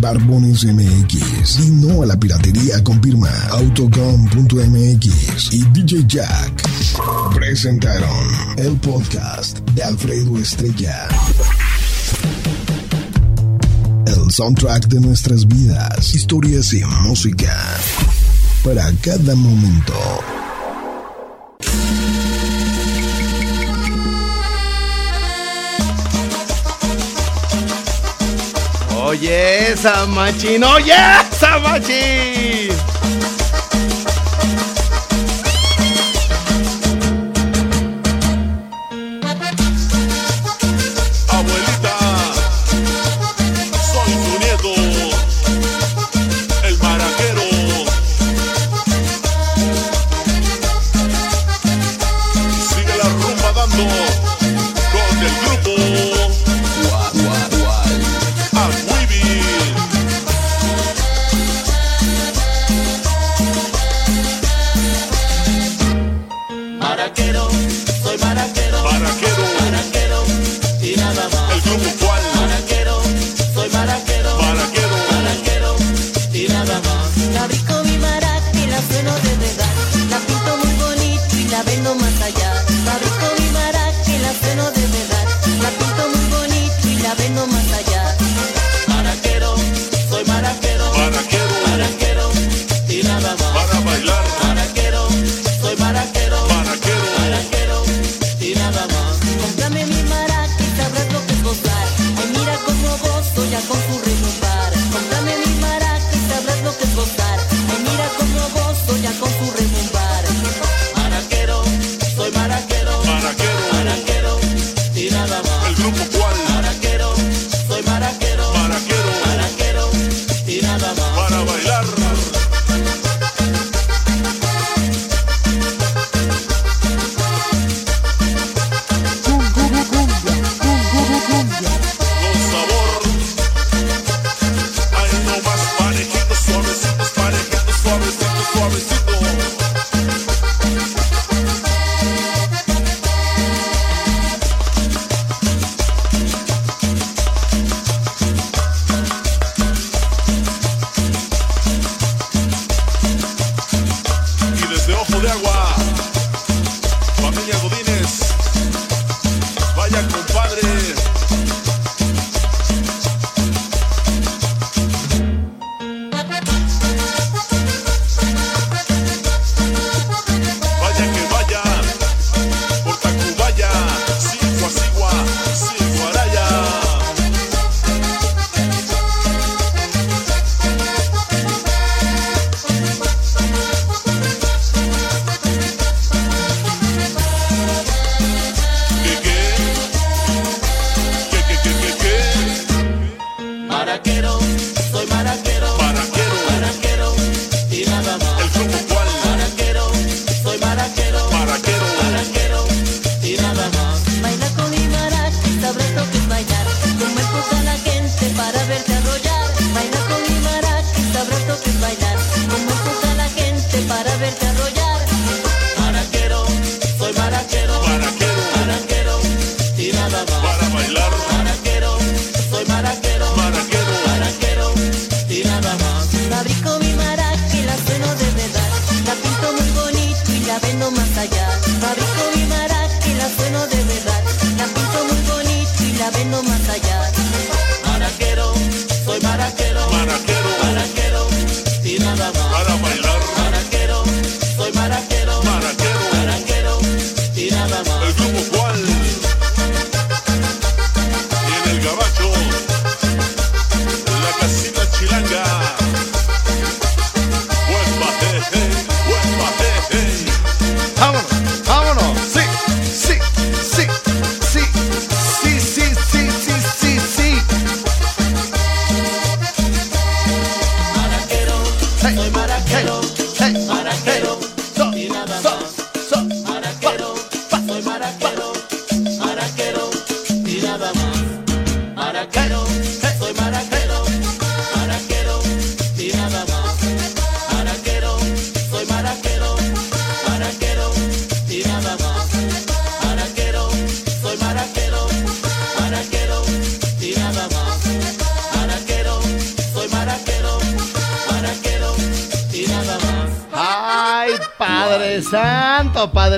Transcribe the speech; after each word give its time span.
Barbones 0.00 0.64
MX. 0.64 1.60
Y 1.60 1.70
no 1.70 2.02
a 2.02 2.06
la 2.06 2.18
piratería 2.18 2.82
con 2.82 3.02
firma 3.02 3.30
autocom.mx 3.50 5.52
y 5.52 5.62
DJ 5.72 6.04
Jack. 6.06 6.62
Presentaron 7.34 8.26
el 8.56 8.76
podcast 8.76 9.58
de 9.70 9.82
Alfredo 9.82 10.38
Estrella. 10.38 11.08
El 14.06 14.30
soundtrack 14.30 14.88
de 14.88 15.00
nuestras 15.00 15.46
vidas, 15.46 16.14
historias 16.14 16.72
y 16.72 16.82
música 17.02 17.54
para 18.64 18.90
cada 19.02 19.34
momento. 19.34 19.94
Oye, 29.10 29.74
Samachín, 29.76 30.62
oye, 30.62 30.94
Samachín. 31.32 32.89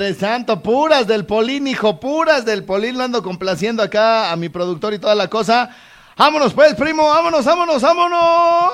Padre 0.02 0.18
Santo, 0.18 0.60
puras 0.60 1.06
del 1.06 1.26
Polín, 1.26 1.68
hijo, 1.68 2.00
puras 2.00 2.44
del 2.44 2.64
Polín. 2.64 2.98
Lo 2.98 3.04
ando 3.04 3.22
complaciendo 3.22 3.84
acá 3.84 4.32
a 4.32 4.36
mi 4.36 4.48
productor 4.48 4.94
y 4.94 4.98
toda 4.98 5.14
la 5.14 5.28
cosa. 5.28 5.70
Vámonos, 6.16 6.54
pues, 6.54 6.74
primo, 6.74 7.06
vámonos, 7.06 7.44
vámonos, 7.44 7.80
vámonos. 7.80 8.18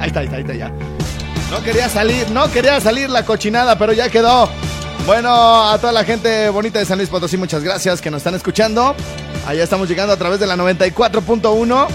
Ahí 0.00 0.06
está, 0.06 0.20
ahí 0.20 0.24
está, 0.24 0.36
ahí 0.36 0.42
está, 0.42 0.54
ya. 0.54 0.72
No 1.50 1.62
quería 1.62 1.90
salir, 1.90 2.30
no 2.30 2.50
quería 2.50 2.80
salir 2.80 3.10
la 3.10 3.26
cochinada, 3.26 3.76
pero 3.76 3.92
ya 3.92 4.08
quedó. 4.08 4.48
Bueno, 5.04 5.68
a 5.68 5.78
toda 5.78 5.92
la 5.92 6.04
gente 6.04 6.48
bonita 6.48 6.78
de 6.78 6.86
San 6.86 6.96
Luis 6.96 7.10
Potosí, 7.10 7.36
muchas 7.36 7.62
gracias 7.62 8.00
que 8.00 8.10
nos 8.10 8.20
están 8.20 8.34
escuchando. 8.34 8.96
Allá 9.46 9.64
estamos 9.64 9.86
llegando 9.86 10.14
a 10.14 10.16
través 10.16 10.40
de 10.40 10.46
la 10.46 10.56
94.1. 10.56 11.88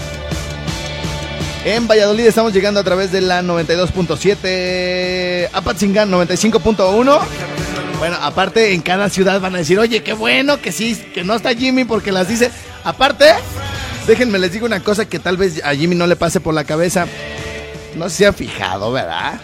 En 1.64 1.88
Valladolid 1.88 2.26
estamos 2.26 2.52
llegando 2.52 2.78
a 2.78 2.84
través 2.84 3.10
de 3.10 3.20
la 3.20 3.42
92.7, 3.42 5.48
Apatzingán 5.52 6.08
95.1. 6.08 7.59
Bueno, 8.00 8.16
aparte 8.22 8.72
en 8.72 8.80
cada 8.80 9.10
ciudad 9.10 9.42
van 9.42 9.54
a 9.54 9.58
decir, 9.58 9.78
oye, 9.78 10.02
qué 10.02 10.14
bueno 10.14 10.58
que 10.62 10.72
sí, 10.72 10.96
que 11.12 11.22
no 11.22 11.34
está 11.34 11.54
Jimmy 11.54 11.84
porque 11.84 12.12
las 12.12 12.28
dice. 12.28 12.50
Aparte, 12.82 13.26
déjenme 14.06 14.38
les 14.38 14.52
digo 14.52 14.64
una 14.64 14.80
cosa 14.80 15.06
que 15.06 15.18
tal 15.18 15.36
vez 15.36 15.62
a 15.62 15.74
Jimmy 15.74 15.96
no 15.96 16.06
le 16.06 16.16
pase 16.16 16.40
por 16.40 16.54
la 16.54 16.64
cabeza. 16.64 17.06
No 17.96 18.08
se 18.08 18.24
han 18.24 18.32
fijado, 18.32 18.90
¿verdad? 18.90 19.38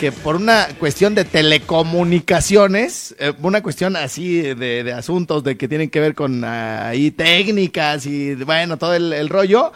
Que 0.00 0.12
por 0.12 0.36
una 0.36 0.66
cuestión 0.78 1.14
de 1.14 1.26
telecomunicaciones, 1.26 3.14
eh, 3.18 3.34
una 3.42 3.62
cuestión 3.62 3.96
así 3.96 4.40
de, 4.40 4.82
de 4.82 4.92
asuntos 4.94 5.44
de 5.44 5.58
que 5.58 5.68
tienen 5.68 5.90
que 5.90 6.00
ver 6.00 6.14
con 6.14 6.44
ah, 6.44 6.88
ahí 6.88 7.10
técnicas 7.10 8.06
y 8.06 8.34
bueno, 8.34 8.78
todo 8.78 8.94
el, 8.94 9.12
el 9.12 9.28
rollo. 9.28 9.74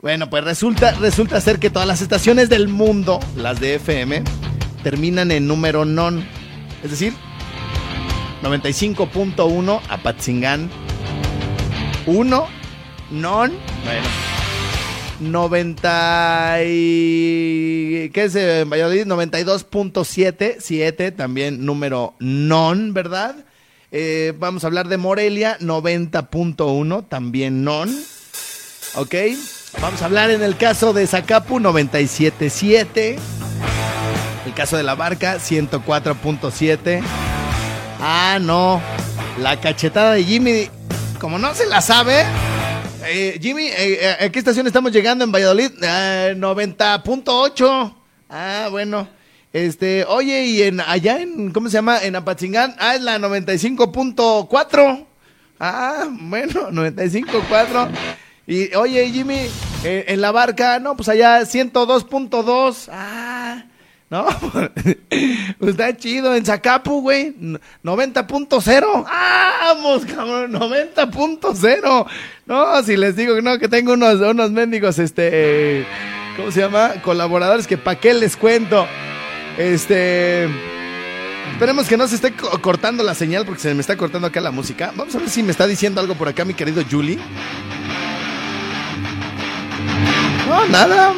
Bueno, 0.00 0.30
pues 0.30 0.44
resulta, 0.44 0.92
resulta 0.92 1.40
ser 1.40 1.58
que 1.58 1.68
todas 1.68 1.88
las 1.88 2.00
estaciones 2.00 2.48
del 2.48 2.68
mundo, 2.68 3.18
las 3.34 3.58
de 3.58 3.74
FM, 3.74 4.22
terminan 4.84 5.32
en 5.32 5.48
número 5.48 5.84
non. 5.84 6.37
Es 6.82 6.90
decir, 6.90 7.14
95.1 8.42 9.80
Apatzingán. 9.88 10.70
1 12.06 12.48
non. 13.10 13.52
Bueno. 13.84 14.08
90 15.20 16.58
y... 16.64 18.10
¿Qué 18.10 18.24
es 18.24 18.36
eh, 18.36 18.60
en 18.60 18.70
Valladolid? 18.70 19.06
92.7, 19.06 20.56
7, 20.60 21.12
también 21.12 21.64
número 21.64 22.14
non, 22.20 22.94
¿verdad? 22.94 23.34
Eh, 23.90 24.32
vamos 24.38 24.64
a 24.64 24.68
hablar 24.68 24.88
de 24.88 24.96
Morelia, 24.96 25.58
90.1, 25.58 27.08
también 27.08 27.64
non. 27.64 27.88
¿Ok? 28.94 29.14
Vamos 29.80 30.02
a 30.02 30.04
hablar 30.06 30.30
en 30.30 30.42
el 30.42 30.56
caso 30.56 30.92
de 30.92 31.06
Zacapu, 31.06 31.58
97.7. 31.58 33.18
Caso 34.58 34.76
de 34.76 34.82
la 34.82 34.96
barca, 34.96 35.36
104.7. 35.36 37.00
Ah, 38.00 38.38
no. 38.40 38.82
La 39.38 39.60
cachetada 39.60 40.14
de 40.14 40.24
Jimmy, 40.24 40.68
como 41.20 41.38
no 41.38 41.54
se 41.54 41.64
la 41.66 41.80
sabe. 41.80 42.24
eh, 43.06 43.38
Jimmy, 43.40 43.68
eh, 43.68 43.98
eh, 44.20 44.24
¿a 44.26 44.28
qué 44.30 44.38
estación 44.40 44.66
estamos 44.66 44.90
llegando 44.90 45.22
en 45.22 45.30
Valladolid? 45.30 45.70
Ah, 45.84 46.30
90.8. 46.34 47.94
Ah, 48.28 48.66
bueno. 48.68 49.08
Este, 49.52 50.04
oye, 50.08 50.46
y 50.46 50.62
en 50.64 50.80
allá 50.80 51.20
en, 51.20 51.52
¿cómo 51.52 51.68
se 51.68 51.74
llama? 51.74 52.02
En 52.02 52.16
Apatzingán, 52.16 52.74
ah, 52.80 52.96
es 52.96 53.00
la 53.02 53.16
95.4. 53.20 55.06
Ah, 55.60 56.04
bueno, 56.10 56.68
95.4. 56.72 57.90
Y 58.48 58.74
oye, 58.74 59.08
Jimmy, 59.10 59.46
eh, 59.84 60.06
en 60.08 60.20
la 60.20 60.32
barca, 60.32 60.80
no, 60.80 60.96
pues 60.96 61.08
allá 61.08 61.42
102.2. 61.42 62.88
Ah, 62.90 63.37
no, 64.10 64.26
pues 65.58 65.70
está 65.70 65.96
chido. 65.96 66.34
En 66.34 66.44
Zacapu, 66.44 67.00
güey, 67.02 67.34
n- 67.40 67.58
90.0. 67.84 69.04
Ah, 69.06 69.74
vamos, 69.74 70.04
cabrón, 70.06 70.52
90.0. 70.52 72.06
No, 72.46 72.82
si 72.82 72.96
les 72.96 73.16
digo 73.16 73.34
que 73.34 73.42
no, 73.42 73.58
que 73.58 73.68
tengo 73.68 73.92
unos, 73.92 74.20
unos 74.20 74.50
mendigos, 74.50 74.98
este, 74.98 75.84
¿cómo 76.36 76.50
se 76.50 76.60
llama? 76.60 76.94
Colaboradores 77.02 77.66
que 77.66 77.76
pa' 77.76 77.96
qué 77.96 78.14
les 78.14 78.36
cuento. 78.36 78.86
Este... 79.58 80.48
Esperemos 81.52 81.88
que 81.88 81.96
no 81.96 82.06
se 82.06 82.14
esté 82.14 82.32
co- 82.34 82.60
cortando 82.62 83.02
la 83.02 83.14
señal 83.14 83.44
porque 83.44 83.60
se 83.62 83.74
me 83.74 83.80
está 83.80 83.96
cortando 83.96 84.28
acá 84.28 84.40
la 84.40 84.50
música. 84.52 84.92
Vamos 84.94 85.14
a 85.14 85.18
ver 85.18 85.28
si 85.28 85.42
me 85.42 85.50
está 85.50 85.66
diciendo 85.66 86.00
algo 86.00 86.14
por 86.14 86.28
acá 86.28 86.44
mi 86.44 86.54
querido 86.54 86.82
Julie. 86.88 87.18
No, 90.48 90.66
nada. 90.68 91.14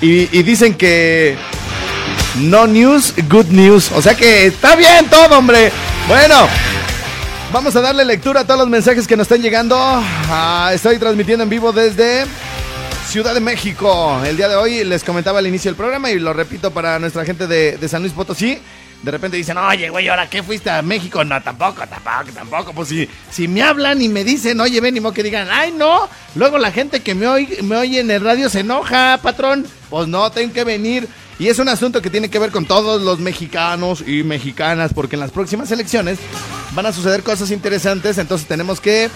Y 0.00 0.26
dicen 0.42 0.74
que 0.74 1.36
no 2.36 2.66
news, 2.66 3.14
good 3.28 3.46
news. 3.46 3.90
O 3.92 4.02
sea 4.02 4.14
que 4.14 4.46
está 4.46 4.76
bien 4.76 5.08
todo, 5.10 5.38
hombre. 5.38 5.70
Bueno, 6.08 6.48
vamos 7.52 7.76
a 7.76 7.80
darle 7.80 8.04
lectura 8.04 8.40
a 8.40 8.44
todos 8.44 8.60
los 8.60 8.68
mensajes 8.68 9.06
que 9.06 9.16
nos 9.16 9.24
están 9.24 9.42
llegando. 9.42 9.76
Ah, 9.78 10.70
estoy 10.74 10.98
transmitiendo 10.98 11.44
en 11.44 11.50
vivo 11.50 11.72
desde 11.72 12.24
Ciudad 13.08 13.34
de 13.34 13.40
México. 13.40 14.20
El 14.24 14.36
día 14.36 14.48
de 14.48 14.56
hoy 14.56 14.84
les 14.84 15.04
comentaba 15.04 15.38
al 15.38 15.46
inicio 15.46 15.70
del 15.70 15.76
programa 15.76 16.10
y 16.10 16.18
lo 16.18 16.32
repito 16.32 16.70
para 16.70 16.98
nuestra 16.98 17.24
gente 17.24 17.46
de, 17.46 17.88
San 17.88 18.00
Luis 18.00 18.14
Potosí. 18.14 18.58
De 19.02 19.10
repente 19.10 19.36
dicen, 19.36 19.58
oye, 19.58 19.90
güey, 19.90 20.08
¿ahora 20.08 20.30
qué 20.30 20.44
fuiste 20.44 20.70
a 20.70 20.80
México? 20.80 21.24
No, 21.24 21.42
tampoco, 21.42 21.82
tampoco, 21.86 22.32
tampoco. 22.32 22.72
Pues 22.72 22.88
si, 22.88 23.08
si 23.30 23.48
me 23.48 23.62
hablan 23.62 24.00
y 24.00 24.08
me 24.08 24.22
dicen, 24.22 24.60
oye, 24.60 24.80
ven, 24.80 24.96
y 24.96 25.00
mo 25.00 25.12
que 25.12 25.24
digan, 25.24 25.48
ay, 25.50 25.72
no. 25.76 26.08
Luego 26.36 26.56
la 26.56 26.70
gente 26.70 27.00
que 27.00 27.14
me 27.14 27.26
oye, 27.26 27.62
me 27.62 27.76
oye 27.76 28.00
en 28.00 28.10
el 28.12 28.22
radio 28.22 28.48
se 28.48 28.60
enoja, 28.60 29.18
patrón. 29.20 29.66
Pues 29.90 30.06
no, 30.06 30.30
tengo 30.30 30.54
que 30.54 30.64
venir. 30.64 31.08
Y 31.42 31.48
es 31.48 31.58
un 31.58 31.68
asunto 31.68 32.00
que 32.00 32.08
tiene 32.08 32.30
que 32.30 32.38
ver 32.38 32.52
con 32.52 32.66
todos 32.66 33.02
los 33.02 33.18
mexicanos 33.18 34.04
y 34.06 34.22
mexicanas, 34.22 34.94
porque 34.94 35.16
en 35.16 35.20
las 35.20 35.32
próximas 35.32 35.72
elecciones 35.72 36.20
van 36.72 36.86
a 36.86 36.92
suceder 36.92 37.24
cosas 37.24 37.50
interesantes, 37.50 38.16
entonces 38.18 38.46
tenemos 38.46 38.80
que 38.80 39.10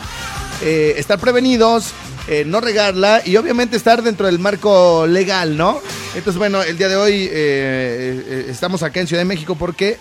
eh, 0.60 0.94
estar 0.96 1.20
prevenidos, 1.20 1.92
eh, 2.26 2.42
no 2.44 2.60
regarla 2.60 3.22
y 3.24 3.36
obviamente 3.36 3.76
estar 3.76 4.02
dentro 4.02 4.26
del 4.26 4.40
marco 4.40 5.06
legal, 5.06 5.56
¿no? 5.56 5.80
Entonces, 6.16 6.36
bueno, 6.36 6.64
el 6.64 6.76
día 6.76 6.88
de 6.88 6.96
hoy 6.96 7.28
eh, 7.30 8.46
estamos 8.48 8.82
acá 8.82 8.98
en 8.98 9.06
Ciudad 9.06 9.20
de 9.20 9.26
México 9.26 9.54
porque 9.54 9.96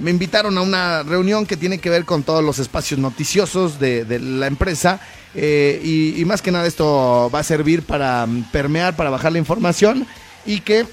me 0.00 0.10
invitaron 0.10 0.58
a 0.58 0.62
una 0.62 1.04
reunión 1.04 1.46
que 1.46 1.56
tiene 1.56 1.78
que 1.78 1.90
ver 1.90 2.04
con 2.04 2.24
todos 2.24 2.42
los 2.42 2.58
espacios 2.58 2.98
noticiosos 2.98 3.78
de, 3.78 4.04
la 4.18 4.48
empresa 4.48 4.98
y, 5.32 6.14
y 6.16 6.24
más 6.24 6.42
que 6.42 6.50
nada 6.50 6.66
esto 6.66 7.30
va 7.32 7.38
a 7.38 7.44
servir 7.44 7.82
para 7.82 8.26
mm, 8.26 8.50
permear, 8.50 8.96
para 8.96 9.10
bajar 9.10 9.30
la 9.30 9.38
información 9.38 10.08
y 10.44 10.58
que 10.58 10.84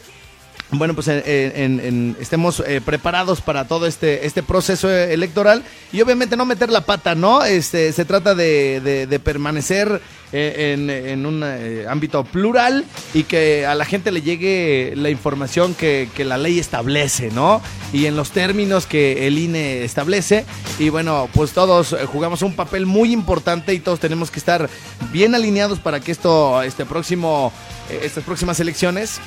bueno, 0.72 0.94
pues 0.96 1.08
en- 1.08 1.24
en- 1.26 1.80
en- 1.80 2.18
estemos 2.20 2.62
eh, 2.66 2.82
preparados 2.84 3.42
para 3.42 3.68
todo 3.68 3.86
este, 3.88 4.26
este 4.26 4.42
proceso 4.44 4.90
eh, 4.90 5.14
electoral 5.14 5.64
y 5.94 6.02
obviamente 6.02 6.36
no 6.36 6.46
meter 6.46 6.70
la 6.72 6.82
pata, 6.82 7.16
¿no? 7.16 7.44
Este, 7.44 7.94
se 7.94 8.04
trata 8.06 8.34
de, 8.36 9.20
permanecer 9.24 10.02
eh, 10.34 10.76
en, 11.08 11.26
un 11.26 11.44
eh, 11.46 11.86
ámbito 11.88 12.24
plural 12.26 12.84
y 13.14 13.24
que 13.24 13.66
a 13.66 13.76
la 13.76 13.86
gente 13.86 14.12
le 14.12 14.22
llegue 14.22 14.94
la 14.96 15.10
información 15.10 15.76
que, 15.76 16.10
que 16.16 16.26
la 16.26 16.38
ley 16.38 16.60
establece, 16.60 17.30
¿no? 17.32 17.62
Y 17.94 18.08
en 18.08 18.16
los 18.18 18.32
términos 18.32 18.86
que 18.88 19.28
el 19.28 19.38
INE 19.38 19.84
establece. 19.86 20.46
Y 20.80 20.90
bueno, 20.90 21.30
pues 21.34 21.52
todos 21.52 21.94
eh, 21.94 22.06
jugamos 22.06 22.42
un 22.42 22.56
papel 22.56 22.86
muy 22.86 23.14
importante 23.14 23.74
y 23.74 23.80
todos 23.80 24.00
tenemos 24.00 24.32
que 24.32 24.40
estar 24.40 24.68
bien 25.14 25.36
alineados 25.36 25.80
para 25.80 26.00
que 26.02 26.12
esto, 26.12 26.62
este 26.64 26.86
próximo, 26.86 27.54
eh, 27.90 28.02
estas 28.04 28.24
próximas 28.24 28.60
elecciones 28.60 29.20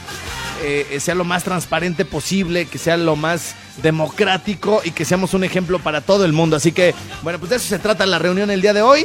eh, 0.62 0.98
sea 1.00 1.14
lo 1.14 1.24
más 1.24 1.44
transparente 1.44 2.04
posible, 2.04 2.66
que 2.66 2.78
sea 2.78 2.96
lo 2.96 3.16
más 3.16 3.54
democrático 3.82 4.80
y 4.84 4.90
que 4.90 5.04
seamos 5.04 5.34
un 5.34 5.44
ejemplo 5.44 5.78
para 5.78 6.00
todo 6.00 6.24
el 6.24 6.32
mundo. 6.32 6.56
Así 6.56 6.72
que, 6.72 6.94
bueno, 7.22 7.38
pues 7.38 7.50
de 7.50 7.56
eso 7.56 7.68
se 7.68 7.78
trata 7.78 8.06
la 8.06 8.18
reunión 8.18 8.50
el 8.50 8.60
día 8.60 8.72
de 8.72 8.82
hoy. 8.82 9.04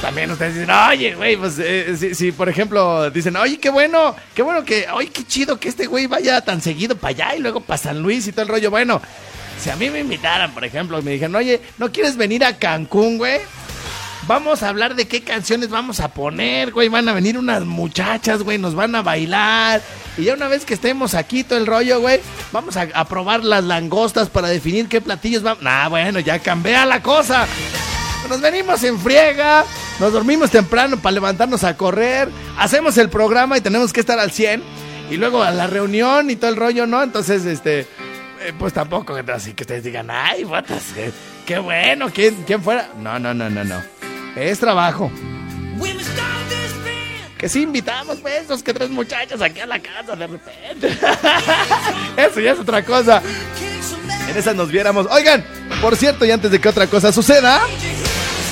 También 0.00 0.30
ustedes 0.30 0.54
dicen, 0.54 0.70
oye, 0.70 1.14
güey, 1.14 1.36
pues 1.36 1.58
eh, 1.58 1.96
si, 1.98 2.14
si, 2.14 2.30
por 2.30 2.48
ejemplo 2.48 3.10
dicen, 3.10 3.34
oye, 3.36 3.58
qué 3.58 3.70
bueno, 3.70 4.14
qué 4.34 4.42
bueno 4.42 4.64
que, 4.64 4.86
oye, 4.92 5.08
qué 5.08 5.24
chido 5.24 5.58
que 5.58 5.68
este 5.68 5.86
güey 5.86 6.06
vaya 6.06 6.40
tan 6.42 6.60
seguido 6.60 6.96
para 6.96 7.10
allá 7.10 7.34
y 7.36 7.40
luego 7.40 7.60
para 7.60 7.78
San 7.78 8.02
Luis 8.02 8.26
y 8.26 8.32
todo 8.32 8.42
el 8.42 8.48
rollo. 8.48 8.70
Bueno, 8.70 9.00
Si 9.62 9.70
a 9.70 9.76
mí 9.76 9.88
me 9.88 10.00
invitaran, 10.00 10.52
por 10.52 10.64
ejemplo, 10.64 11.00
me 11.02 11.12
dijeran, 11.12 11.34
oye, 11.34 11.60
¿no 11.78 11.90
quieres 11.90 12.16
venir 12.16 12.44
a 12.44 12.58
Cancún, 12.58 13.16
güey? 13.18 13.40
Vamos 14.26 14.64
a 14.64 14.70
hablar 14.70 14.96
de 14.96 15.06
qué 15.06 15.22
canciones 15.22 15.70
vamos 15.70 16.00
a 16.00 16.08
poner, 16.08 16.72
güey. 16.72 16.88
Van 16.88 17.08
a 17.08 17.12
venir 17.12 17.38
unas 17.38 17.64
muchachas, 17.64 18.42
güey, 18.42 18.58
nos 18.58 18.74
van 18.74 18.96
a 18.96 19.02
bailar. 19.02 19.80
Y 20.18 20.24
ya 20.24 20.34
una 20.34 20.48
vez 20.48 20.64
que 20.64 20.74
estemos 20.74 21.14
aquí 21.14 21.44
todo 21.44 21.60
el 21.60 21.66
rollo, 21.66 22.00
güey, 22.00 22.20
vamos 22.50 22.76
a, 22.76 23.04
probar 23.04 23.44
las 23.44 23.62
langostas 23.62 24.28
para 24.28 24.48
definir 24.48 24.88
qué 24.88 25.00
platillos 25.00 25.44
vamos. 25.44 25.62
Nah, 25.62 25.88
bueno, 25.88 26.18
ya 26.18 26.40
cambia 26.40 26.84
la 26.84 27.02
cosa. 27.02 27.46
Nos 28.28 28.40
venimos 28.40 28.82
en 28.82 28.98
friega, 28.98 29.64
nos 30.00 30.12
dormimos 30.12 30.50
temprano 30.50 30.96
para 30.96 31.12
levantarnos 31.12 31.62
a 31.62 31.76
correr, 31.76 32.28
hacemos 32.58 32.98
el 32.98 33.08
programa 33.08 33.56
y 33.56 33.60
tenemos 33.60 33.92
que 33.92 34.00
estar 34.00 34.18
al 34.18 34.32
100. 34.32 34.60
Y 35.08 35.18
luego 35.18 35.44
a 35.44 35.52
la 35.52 35.68
reunión 35.68 36.30
y 36.30 36.36
todo 36.36 36.50
el 36.50 36.56
rollo, 36.56 36.84
¿no? 36.88 37.00
Entonces, 37.00 37.44
este, 37.44 37.80
eh, 37.80 38.52
pues 38.58 38.72
tampoco, 38.72 39.16
así 39.32 39.54
que 39.54 39.62
ustedes 39.62 39.84
digan, 39.84 40.10
ay, 40.10 40.42
botas, 40.42 40.96
eh, 40.96 41.12
qué 41.46 41.60
bueno, 41.60 42.08
¿quién, 42.12 42.34
¿quién 42.44 42.60
fuera? 42.60 42.90
No, 42.98 43.20
no, 43.20 43.32
no, 43.32 43.48
no, 43.48 43.62
no. 43.62 43.95
Es 44.36 44.60
trabajo. 44.60 45.10
Que 47.38 47.48
sí 47.48 47.62
invitamos, 47.62 48.18
pues, 48.18 48.48
dos 48.48 48.62
que 48.62 48.72
tres 48.72 48.88
muchachos 48.90 49.42
aquí 49.42 49.60
a 49.60 49.66
la 49.66 49.78
casa 49.78 50.16
de 50.16 50.26
repente. 50.26 50.88
Eso 52.16 52.40
ya 52.40 52.52
es 52.52 52.58
otra 52.58 52.82
cosa. 52.84 53.22
En 54.28 54.36
esa 54.36 54.54
nos 54.54 54.70
viéramos. 54.70 55.06
Oigan, 55.10 55.44
por 55.80 55.96
cierto, 55.96 56.24
y 56.24 56.30
antes 56.30 56.50
de 56.50 56.60
que 56.60 56.68
otra 56.68 56.86
cosa 56.86 57.12
suceda, 57.12 57.60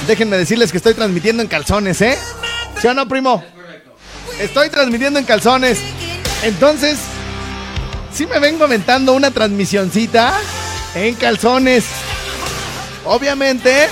déjenme 0.06 0.36
decirles 0.36 0.70
que 0.70 0.78
estoy 0.78 0.94
transmitiendo 0.94 1.42
en 1.42 1.48
calzones, 1.48 2.00
¿eh? 2.02 2.18
¿Sí 2.80 2.86
o 2.86 2.94
no, 2.94 3.08
primo? 3.08 3.42
Estoy 4.38 4.68
transmitiendo 4.68 5.18
en 5.18 5.24
calzones. 5.24 5.78
Entonces, 6.42 6.98
sí 8.12 8.26
me 8.26 8.38
vengo 8.38 8.64
aventando 8.64 9.14
una 9.14 9.30
transmisioncita 9.30 10.34
en 10.94 11.14
calzones. 11.14 11.84
Obviamente, 13.06 13.88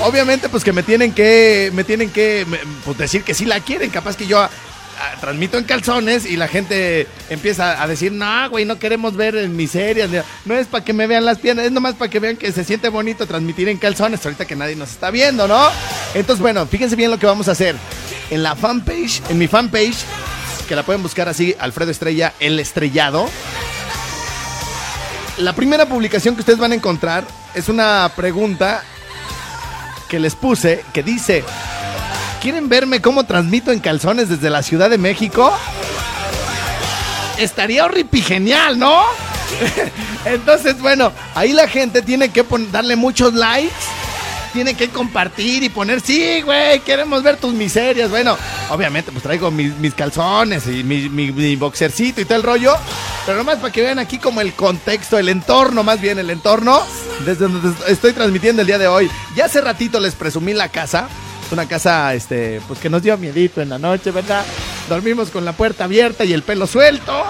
obviamente, 0.00 0.48
pues 0.48 0.64
que 0.64 0.72
me 0.72 0.82
tienen 0.82 1.12
que, 1.12 1.70
me 1.74 1.84
tienen 1.84 2.10
que, 2.10 2.46
pues 2.84 2.98
decir 2.98 3.22
que 3.22 3.34
sí 3.34 3.44
la 3.44 3.60
quieren. 3.60 3.90
Capaz 3.90 4.16
que 4.16 4.26
yo 4.26 4.40
ah, 4.40 4.50
transmito 5.20 5.58
en 5.58 5.64
calzones 5.64 6.26
y 6.26 6.36
la 6.36 6.48
gente 6.48 7.06
empieza 7.30 7.82
a 7.82 7.86
decir, 7.86 8.12
no, 8.12 8.50
güey, 8.50 8.64
no 8.64 8.78
queremos 8.78 9.16
ver 9.16 9.36
en 9.36 9.56
miserias. 9.56 10.10
No 10.44 10.54
es 10.54 10.66
para 10.66 10.84
que 10.84 10.92
me 10.92 11.06
vean 11.06 11.24
las 11.24 11.38
piernas, 11.38 11.66
es 11.66 11.72
nomás 11.72 11.94
para 11.94 12.10
que 12.10 12.20
vean 12.20 12.36
que 12.36 12.52
se 12.52 12.64
siente 12.64 12.88
bonito 12.88 13.26
transmitir 13.26 13.68
en 13.68 13.78
calzones, 13.78 14.24
ahorita 14.24 14.46
que 14.46 14.56
nadie 14.56 14.76
nos 14.76 14.90
está 14.90 15.10
viendo, 15.10 15.48
¿no? 15.48 15.68
Entonces, 16.14 16.40
bueno, 16.40 16.66
fíjense 16.66 16.96
bien 16.96 17.10
lo 17.10 17.18
que 17.18 17.26
vamos 17.26 17.48
a 17.48 17.52
hacer. 17.52 17.76
En 18.30 18.42
la 18.42 18.54
fanpage, 18.56 19.22
en 19.30 19.38
mi 19.38 19.48
fanpage, 19.48 20.04
que 20.68 20.76
la 20.76 20.82
pueden 20.82 21.02
buscar 21.02 21.28
así, 21.28 21.54
Alfredo 21.58 21.90
Estrella, 21.90 22.34
el 22.40 22.60
estrellado. 22.60 23.28
La 25.38 25.54
primera 25.54 25.86
publicación 25.86 26.34
que 26.34 26.40
ustedes 26.40 26.58
van 26.58 26.72
a 26.72 26.74
encontrar 26.74 27.24
es 27.54 27.68
una 27.68 28.10
pregunta 28.16 28.82
que 30.08 30.18
les 30.18 30.34
puse 30.34 30.84
que 30.92 31.02
dice, 31.02 31.44
¿quieren 32.40 32.68
verme 32.68 33.00
cómo 33.00 33.24
transmito 33.24 33.70
en 33.72 33.80
calzones 33.80 34.28
desde 34.28 34.50
la 34.50 34.62
Ciudad 34.62 34.90
de 34.90 34.98
México? 34.98 35.52
Estaría 37.38 37.84
horripigenial, 37.84 38.78
¿no? 38.78 39.02
Entonces, 40.24 40.78
bueno, 40.80 41.12
ahí 41.34 41.52
la 41.52 41.68
gente 41.68 42.02
tiene 42.02 42.30
que 42.30 42.44
darle 42.72 42.96
muchos 42.96 43.32
likes, 43.34 43.70
tiene 44.52 44.74
que 44.74 44.88
compartir 44.88 45.62
y 45.62 45.68
poner, 45.68 46.00
sí, 46.00 46.40
güey, 46.42 46.80
queremos 46.80 47.22
ver 47.22 47.36
tus 47.36 47.54
miserias. 47.54 48.10
Bueno, 48.10 48.36
obviamente, 48.70 49.12
pues 49.12 49.22
traigo 49.22 49.50
mis, 49.52 49.76
mis 49.76 49.94
calzones 49.94 50.66
y 50.66 50.82
mi, 50.82 51.08
mi- 51.08 51.30
mi 51.30 51.54
boxercito 51.54 52.20
y 52.20 52.24
todo 52.24 52.36
el 52.38 52.42
rollo, 52.42 52.74
pero 53.28 53.40
nomás 53.40 53.58
para 53.58 53.70
que 53.70 53.82
vean 53.82 53.98
aquí 53.98 54.16
como 54.16 54.40
el 54.40 54.54
contexto, 54.54 55.18
el 55.18 55.28
entorno, 55.28 55.84
más 55.84 56.00
bien 56.00 56.18
el 56.18 56.30
entorno, 56.30 56.80
desde 57.26 57.46
donde 57.46 57.74
estoy 57.92 58.14
transmitiendo 58.14 58.62
el 58.62 58.66
día 58.66 58.78
de 58.78 58.88
hoy. 58.88 59.10
Ya 59.36 59.44
hace 59.44 59.60
ratito 59.60 60.00
les 60.00 60.14
presumí 60.14 60.54
la 60.54 60.70
casa. 60.70 61.08
Una 61.50 61.68
casa, 61.68 62.14
este, 62.14 62.62
pues 62.66 62.80
que 62.80 62.88
nos 62.88 63.02
dio 63.02 63.18
miedito 63.18 63.60
en 63.60 63.68
la 63.68 63.78
noche, 63.78 64.12
¿verdad? 64.12 64.46
Dormimos 64.88 65.28
con 65.28 65.44
la 65.44 65.52
puerta 65.52 65.84
abierta 65.84 66.24
y 66.24 66.32
el 66.32 66.42
pelo 66.42 66.66
suelto. 66.66 67.22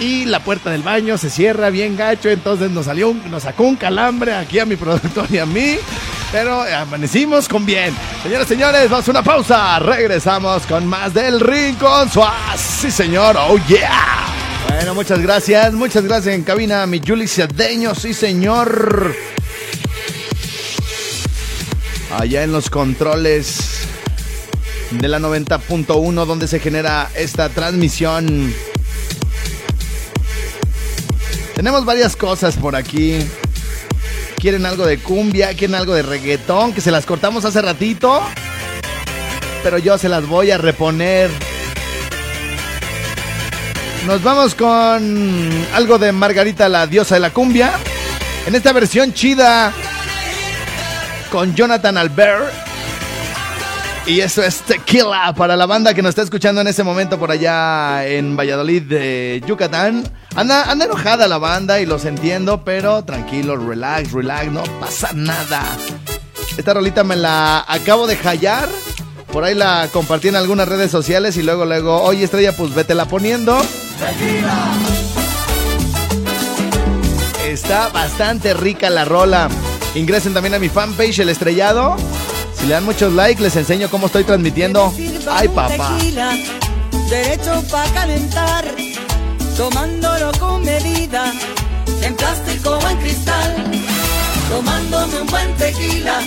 Y 0.00 0.24
la 0.24 0.42
puerta 0.42 0.70
del 0.70 0.82
baño 0.82 1.18
se 1.18 1.28
cierra 1.28 1.68
bien 1.68 1.94
gacho, 1.94 2.30
entonces 2.30 2.70
nos 2.70 2.86
salió, 2.86 3.12
nos 3.12 3.42
sacó 3.42 3.64
un 3.64 3.76
calambre 3.76 4.34
aquí 4.34 4.58
a 4.58 4.64
mi 4.64 4.76
productor 4.76 5.26
y 5.28 5.36
a 5.36 5.44
mí. 5.44 5.76
Pero 6.32 6.62
amanecimos 6.62 7.46
con 7.46 7.66
bien. 7.66 7.94
Señores, 8.22 8.48
señores, 8.48 8.88
vamos 8.88 9.06
a 9.06 9.10
una 9.10 9.22
pausa. 9.22 9.78
Regresamos 9.80 10.64
con 10.64 10.86
más 10.86 11.12
del 11.12 11.40
Rincón 11.40 12.10
Suaz. 12.10 12.58
Sí, 12.58 12.90
señor. 12.90 13.36
Oh, 13.38 13.58
yeah. 13.66 14.47
Bueno, 14.78 14.94
muchas 14.94 15.18
gracias. 15.18 15.72
Muchas 15.72 16.04
gracias 16.04 16.36
en 16.36 16.44
cabina, 16.44 16.86
mi 16.86 17.00
Juli 17.04 17.26
Cedeño. 17.26 17.96
Sí, 17.96 18.14
señor. 18.14 19.12
Allá 22.16 22.44
en 22.44 22.52
los 22.52 22.70
controles 22.70 23.88
de 24.92 25.08
la 25.08 25.18
90.1 25.18 26.24
donde 26.24 26.46
se 26.46 26.60
genera 26.60 27.10
esta 27.16 27.48
transmisión. 27.48 28.54
Tenemos 31.56 31.84
varias 31.84 32.14
cosas 32.14 32.56
por 32.56 32.76
aquí. 32.76 33.18
¿Quieren 34.36 34.64
algo 34.64 34.86
de 34.86 34.98
cumbia? 35.00 35.54
¿Quieren 35.54 35.74
algo 35.74 35.92
de 35.92 36.02
reggaetón? 36.02 36.72
Que 36.72 36.80
se 36.80 36.92
las 36.92 37.04
cortamos 37.04 37.44
hace 37.44 37.60
ratito. 37.62 38.22
Pero 39.64 39.78
yo 39.78 39.98
se 39.98 40.08
las 40.08 40.24
voy 40.24 40.52
a 40.52 40.58
reponer. 40.58 41.47
Nos 44.06 44.22
vamos 44.22 44.54
con 44.54 45.66
algo 45.74 45.98
de 45.98 46.12
Margarita, 46.12 46.68
la 46.68 46.86
diosa 46.86 47.16
de 47.16 47.20
la 47.20 47.30
cumbia. 47.30 47.72
En 48.46 48.54
esta 48.54 48.72
versión 48.72 49.12
chida. 49.12 49.72
Con 51.30 51.54
Jonathan 51.54 51.98
Albert. 51.98 52.52
Y 54.06 54.20
eso 54.20 54.42
es 54.42 54.62
Tequila 54.62 55.34
para 55.36 55.54
la 55.54 55.66
banda 55.66 55.92
que 55.92 56.00
nos 56.00 56.10
está 56.10 56.22
escuchando 56.22 56.62
en 56.62 56.66
ese 56.66 56.82
momento 56.82 57.18
por 57.18 57.30
allá 57.30 58.06
en 58.06 58.38
Valladolid 58.38 58.82
de 58.84 59.42
Yucatán. 59.46 60.10
Anda, 60.34 60.70
anda 60.70 60.86
enojada 60.86 61.28
la 61.28 61.36
banda 61.36 61.78
y 61.78 61.84
los 61.84 62.06
entiendo, 62.06 62.64
pero 62.64 63.04
tranquilo, 63.04 63.58
relax, 63.58 64.12
relax, 64.12 64.50
no 64.50 64.62
pasa 64.80 65.10
nada. 65.12 65.62
Esta 66.56 66.72
rolita 66.72 67.04
me 67.04 67.16
la 67.16 67.62
acabo 67.68 68.06
de 68.06 68.16
hallar. 68.16 68.70
Por 69.30 69.44
ahí 69.44 69.54
la 69.54 69.88
compartí 69.92 70.28
en 70.28 70.36
algunas 70.36 70.66
redes 70.68 70.90
sociales 70.90 71.36
y 71.36 71.42
luego, 71.42 71.66
luego, 71.66 72.02
oye 72.02 72.24
Estrella, 72.24 72.56
pues 72.56 72.74
vétela 72.74 73.04
poniendo. 73.04 73.60
Está 77.44 77.88
bastante 77.88 78.54
rica 78.54 78.90
la 78.90 79.04
rola. 79.04 79.48
Ingresen 79.94 80.34
también 80.34 80.54
a 80.54 80.58
mi 80.58 80.68
fanpage, 80.68 81.18
El 81.20 81.28
Estrellado. 81.30 81.96
Si 82.54 82.66
le 82.66 82.74
dan 82.74 82.84
muchos 82.84 83.12
likes, 83.12 83.42
les 83.42 83.56
enseño 83.56 83.88
cómo 83.88 84.06
estoy 84.06 84.24
transmitiendo. 84.24 84.92
Ay, 85.30 85.48
papá. 85.48 85.96
Tequila, 85.98 86.36
derecho 87.08 87.62
pa' 87.70 87.84
calentar, 87.92 88.64
tomándolo 89.56 90.32
con 90.38 90.62
medida, 90.64 91.32
en 92.02 92.14
plástico 92.16 92.78
o 92.78 92.88
en 92.88 92.96
cristal. 92.98 93.64
Tomándome 94.50 95.20
un 95.20 95.26
buen 95.26 95.54
tequila, 95.56 96.20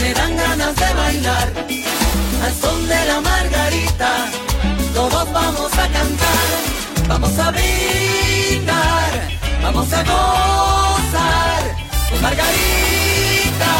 me 0.00 0.14
dan 0.14 0.36
ganas 0.36 0.76
de 0.76 0.94
bailar. 0.94 1.52
Al 2.44 2.54
son 2.54 2.88
de 2.88 3.04
la 3.06 3.20
margarita, 3.20 4.30
todos 4.94 5.32
vamos 5.32 5.72
a 5.72 5.88
cantar. 5.88 6.69
Vamos 7.10 7.36
a 7.40 7.50
brindar, 7.50 9.10
vamos 9.64 9.92
a 9.92 10.04
gozar 10.04 11.62
con 12.08 12.22
margarita. 12.22 13.72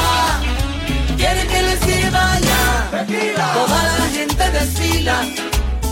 Quieren 1.17 1.47
que 1.47 1.63
les 1.63 1.79
sirva 1.79 2.41
ya. 2.41 3.07
Toda 3.55 3.83
la 3.85 4.07
gente 4.13 4.51
desfila, 4.51 5.23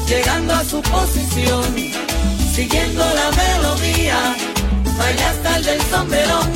llegando 0.09 0.53
a 0.53 0.65
su 0.65 0.83
posición, 0.83 1.65
siguiendo 2.53 3.05
la 3.05 3.31
melodía, 3.31 4.19
baila 4.99 5.31
hasta 5.31 5.57
el 5.59 5.65
del 5.65 5.83
sombrerón. 5.83 6.51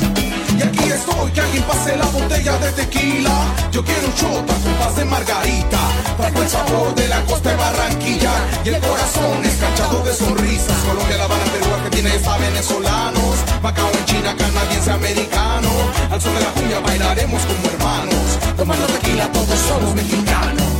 Y 0.59 0.63
aquí 0.63 0.83
estoy, 0.91 1.31
que 1.31 1.39
alguien 1.39 1.63
pase 1.63 1.95
la 1.95 2.07
botella 2.07 2.57
de 2.57 2.71
tequila. 2.73 3.35
Yo 3.71 3.85
quiero 3.85 4.05
un 4.07 4.13
shot 4.15 4.51
a 4.51 4.99
de 4.99 5.05
margarita. 5.05 6.02
Traigo 6.17 6.41
el 6.41 6.49
sabor 6.49 6.95
de 6.95 7.07
la 7.07 7.21
costa 7.25 7.49
de 7.49 7.55
Barranquilla. 7.55 8.31
Y 8.63 8.69
el 8.69 8.79
corazón 8.79 9.43
escarchado 9.43 10.03
de 10.03 10.13
sonrisas. 10.13 10.77
Colombia, 10.87 11.17
La 11.17 11.25
Habana, 11.25 11.43
Perú, 11.45 11.65
Argentina, 11.73 12.09
a 12.33 12.37
venezolanos. 12.37 13.35
Macao 13.61 13.89
en 13.91 14.05
China, 14.05 14.35
canadiense, 14.37 14.91
americano. 14.91 15.69
Al 16.11 16.21
son 16.21 16.33
de 16.35 16.41
la 16.41 16.51
cumbia 16.51 16.79
bailaremos 16.79 17.41
como 17.43 17.67
hermanos. 17.67 18.39
Tomando 18.57 18.85
tequila, 18.87 19.31
todos 19.31 19.59
somos 19.59 19.95
mexicanos. 19.95 20.72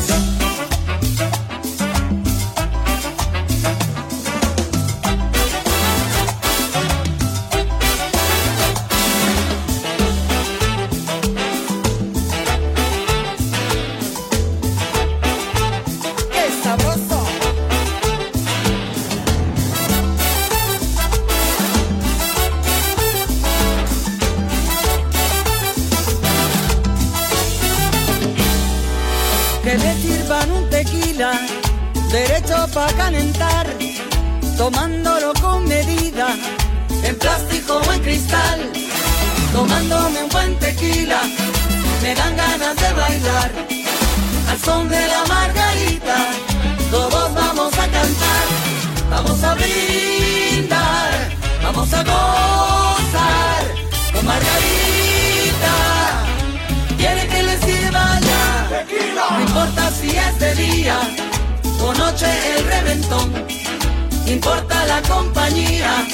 Importa 64.27 64.85
la 64.85 65.01
compañía, 65.01 66.05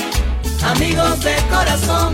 amigos 0.64 1.20
de 1.24 1.36
corazón. 1.50 2.14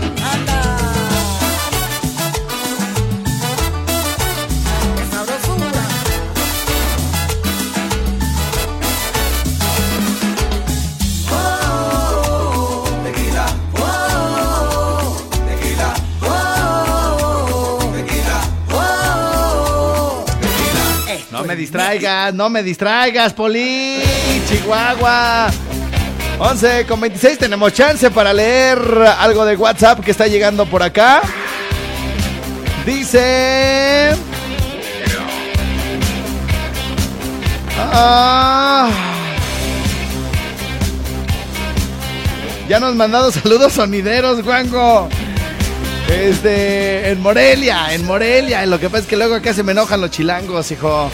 Me 21.46 21.56
distraigas, 21.56 22.34
no 22.34 22.50
me 22.50 22.62
distraigas, 22.62 23.32
Poli, 23.32 24.00
Chihuahua. 24.48 25.50
11 26.38 26.84
con 26.86 27.00
26 27.00 27.38
tenemos 27.38 27.72
chance 27.72 28.10
para 28.10 28.32
leer 28.32 28.78
algo 29.18 29.44
de 29.44 29.56
WhatsApp 29.56 30.00
que 30.00 30.10
está 30.10 30.26
llegando 30.26 30.66
por 30.66 30.82
acá. 30.82 31.22
Dice... 32.84 34.14
Ah. 37.78 38.90
ya 42.68 42.80
nos 42.80 42.90
han 42.90 42.96
mandado 42.96 43.30
saludos 43.30 43.72
sonideros, 43.72 44.42
Juanjo. 44.42 45.08
Este, 46.08 47.10
en 47.10 47.20
Morelia, 47.20 47.92
en 47.92 48.04
Morelia. 48.04 48.64
Lo 48.66 48.78
que 48.78 48.88
pasa 48.88 49.02
es 49.02 49.06
que 49.06 49.16
luego 49.16 49.34
acá 49.34 49.52
se 49.52 49.62
me 49.62 49.72
enojan 49.72 50.00
los 50.00 50.10
chilangos, 50.10 50.70
hijo. 50.70 51.10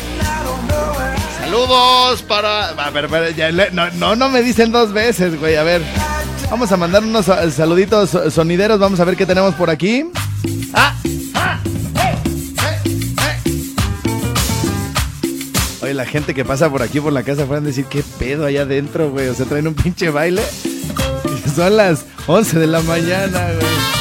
Saludos 1.52 2.22
para. 2.22 2.70
A 2.70 2.88
ver, 2.88 3.04
a 3.04 3.08
ver, 3.08 3.34
ya 3.36 3.52
no, 3.52 3.90
no, 3.90 4.16
no 4.16 4.30
me 4.30 4.40
dicen 4.40 4.72
dos 4.72 4.90
veces, 4.94 5.38
güey. 5.38 5.56
A 5.56 5.62
ver, 5.62 5.82
vamos 6.50 6.72
a 6.72 6.78
mandar 6.78 7.04
unos 7.04 7.26
sa- 7.26 7.50
saluditos 7.50 8.08
so- 8.08 8.30
sonideros. 8.30 8.78
Vamos 8.78 9.00
a 9.00 9.04
ver 9.04 9.18
qué 9.18 9.26
tenemos 9.26 9.54
por 9.56 9.68
aquí. 9.68 10.06
¡Ah! 10.72 10.94
¡Ah! 11.34 11.60
¡Eh! 11.96 12.16
¡Eh! 12.56 12.78
¡Eh! 13.20 13.74
Oye, 15.82 15.92
la 15.92 16.06
gente 16.06 16.32
que 16.32 16.42
pasa 16.46 16.70
por 16.70 16.80
aquí 16.80 17.00
por 17.00 17.12
la 17.12 17.22
casa 17.22 17.42
a 17.42 17.60
decir 17.60 17.84
qué 17.84 18.02
pedo 18.18 18.46
allá 18.46 18.62
adentro, 18.62 19.10
güey. 19.10 19.28
O 19.28 19.34
sea, 19.34 19.44
traen 19.44 19.68
un 19.68 19.74
pinche 19.74 20.08
baile. 20.08 20.40
Son 21.54 21.76
las 21.76 22.06
11 22.28 22.60
de 22.60 22.66
la 22.66 22.80
mañana, 22.80 23.48
güey. 23.60 23.91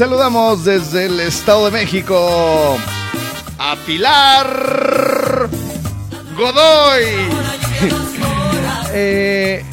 Saludamos 0.00 0.64
desde 0.64 1.04
el 1.04 1.20
Estado 1.20 1.66
de 1.66 1.72
México 1.72 2.78
a 3.58 3.76
Pilar 3.84 5.50
Godoy. 6.38 7.04
Eh, 8.92 9.64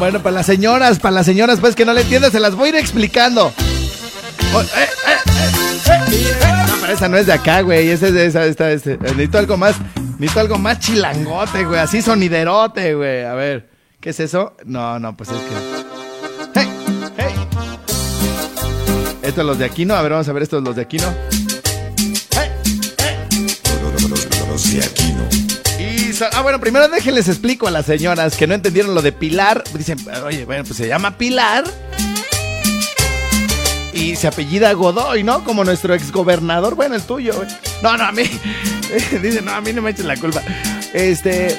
bueno, 0.00 0.20
para 0.20 0.34
las 0.36 0.46
señoras, 0.46 0.98
para 0.98 1.14
las 1.14 1.26
señoras, 1.26 1.60
pues 1.60 1.76
que 1.76 1.84
no 1.84 1.92
le 1.92 2.00
entiendan, 2.00 2.32
se 2.32 2.40
las 2.40 2.56
voy 2.56 2.66
a 2.66 2.68
ir 2.70 2.76
explicando. 2.76 3.52
Oh, 4.52 4.62
eh, 4.62 4.66
eh, 4.74 5.16
eh. 5.86 6.66
No, 6.66 6.74
pero 6.80 6.92
esa 6.92 7.08
no 7.08 7.16
es 7.16 7.26
de 7.26 7.34
acá, 7.34 7.60
güey. 7.60 7.88
Esa 7.88 8.08
es 8.08 8.14
de 8.14 8.26
esa, 8.26 8.44
esta, 8.46 8.72
este. 8.72 8.98
Necesito 8.98 9.38
algo 9.38 9.56
más, 9.56 9.76
necesito 10.18 10.40
algo 10.40 10.58
más 10.58 10.80
chilangote, 10.80 11.64
güey. 11.66 11.78
Así 11.78 12.02
soniderote, 12.02 12.94
güey. 12.94 13.22
A 13.22 13.34
ver, 13.34 13.70
¿qué 14.00 14.10
es 14.10 14.18
eso? 14.18 14.56
No, 14.64 14.98
no, 14.98 15.16
pues 15.16 15.28
es 15.28 15.36
que. 15.36 15.79
Estos 19.30 19.46
los 19.46 19.58
de 19.58 19.64
Aquino. 19.64 19.94
A 19.94 20.02
ver, 20.02 20.10
vamos 20.12 20.28
a 20.28 20.32
ver 20.32 20.42
estos 20.42 20.60
los 20.62 20.74
de 20.74 20.82
Aquino. 20.82 21.06
¡Hey! 22.32 22.50
Los 24.48 24.72
de 24.72 24.82
Aquino. 24.82 25.28
Y 25.78 26.12
sa- 26.12 26.30
ah, 26.32 26.42
bueno, 26.42 26.58
primero 26.60 26.88
déjenles 26.88 27.28
explico 27.28 27.68
a 27.68 27.70
las 27.70 27.86
señoras 27.86 28.36
que 28.36 28.46
no 28.48 28.54
entendieron 28.54 28.92
lo 28.94 29.02
de 29.02 29.12
Pilar. 29.12 29.62
Dicen, 29.72 29.98
oye, 30.26 30.44
bueno, 30.44 30.64
pues 30.64 30.76
se 30.76 30.88
llama 30.88 31.16
Pilar. 31.16 31.62
Y 33.92 34.16
se 34.16 34.26
apellida 34.26 34.72
Godoy, 34.72 35.22
¿no? 35.22 35.44
Como 35.44 35.62
nuestro 35.64 35.94
exgobernador. 35.94 36.74
Bueno, 36.74 36.96
el 36.96 37.02
tuyo. 37.02 37.32
No, 37.82 37.96
no, 37.96 38.04
a 38.04 38.12
mí. 38.12 38.22
Dicen, 39.22 39.44
no, 39.44 39.52
a 39.52 39.60
mí 39.60 39.72
no 39.72 39.80
me 39.80 39.90
echen 39.92 40.08
la 40.08 40.16
culpa. 40.16 40.42
Este. 40.92 41.56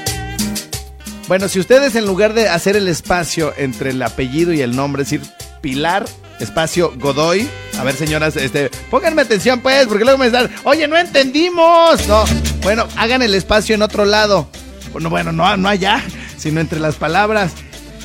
Bueno, 1.29 1.47
si 1.47 1.59
ustedes 1.61 1.95
en 1.95 2.05
lugar 2.05 2.33
de 2.33 2.49
hacer 2.49 2.75
el 2.75 2.89
espacio 2.89 3.53
entre 3.57 3.91
el 3.91 4.01
apellido 4.03 4.51
y 4.51 4.59
el 4.61 4.75
nombre, 4.75 5.03
es 5.03 5.09
decir, 5.09 5.25
Pilar, 5.61 6.05
espacio 6.41 6.93
Godoy. 6.97 7.47
A 7.77 7.83
ver, 7.83 7.95
señoras, 7.95 8.35
este, 8.35 8.69
pónganme 8.89 9.21
atención, 9.21 9.61
pues, 9.61 9.87
porque 9.87 10.03
luego 10.03 10.19
me 10.19 10.27
están, 10.27 10.49
oye, 10.63 10.87
no 10.87 10.97
entendimos. 10.97 12.07
No, 12.07 12.23
bueno, 12.63 12.87
hagan 12.97 13.21
el 13.21 13.33
espacio 13.33 13.75
en 13.75 13.81
otro 13.81 14.05
lado. 14.05 14.49
Bueno, 14.91 15.09
bueno, 15.09 15.31
no, 15.31 15.55
no 15.57 15.69
allá, 15.69 16.03
sino 16.37 16.59
entre 16.59 16.79
las 16.79 16.95
palabras. 16.95 17.53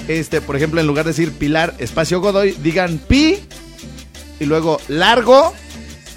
Este, 0.08 0.40
por 0.40 0.56
ejemplo, 0.56 0.80
en 0.80 0.86
lugar 0.86 1.04
de 1.04 1.10
decir 1.10 1.32
Pilar, 1.32 1.74
espacio 1.78 2.20
Godoy, 2.20 2.52
digan 2.62 2.98
pi 2.98 3.40
y 4.38 4.44
luego 4.44 4.80
largo 4.88 5.52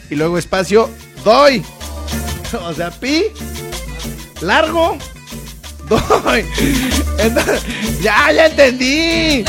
y 0.09 0.15
luego 0.15 0.37
espacio 0.37 0.89
doy. 1.23 1.63
O 2.65 2.73
sea, 2.73 2.89
pi, 2.89 3.25
largo, 4.41 4.97
doy. 5.87 6.43
Entonces, 7.19 7.61
ya, 8.01 8.31
ya 8.31 8.47
entendí. 8.47 9.45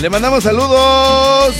Le 0.00 0.10
mandamos 0.10 0.44
saludos 0.44 1.54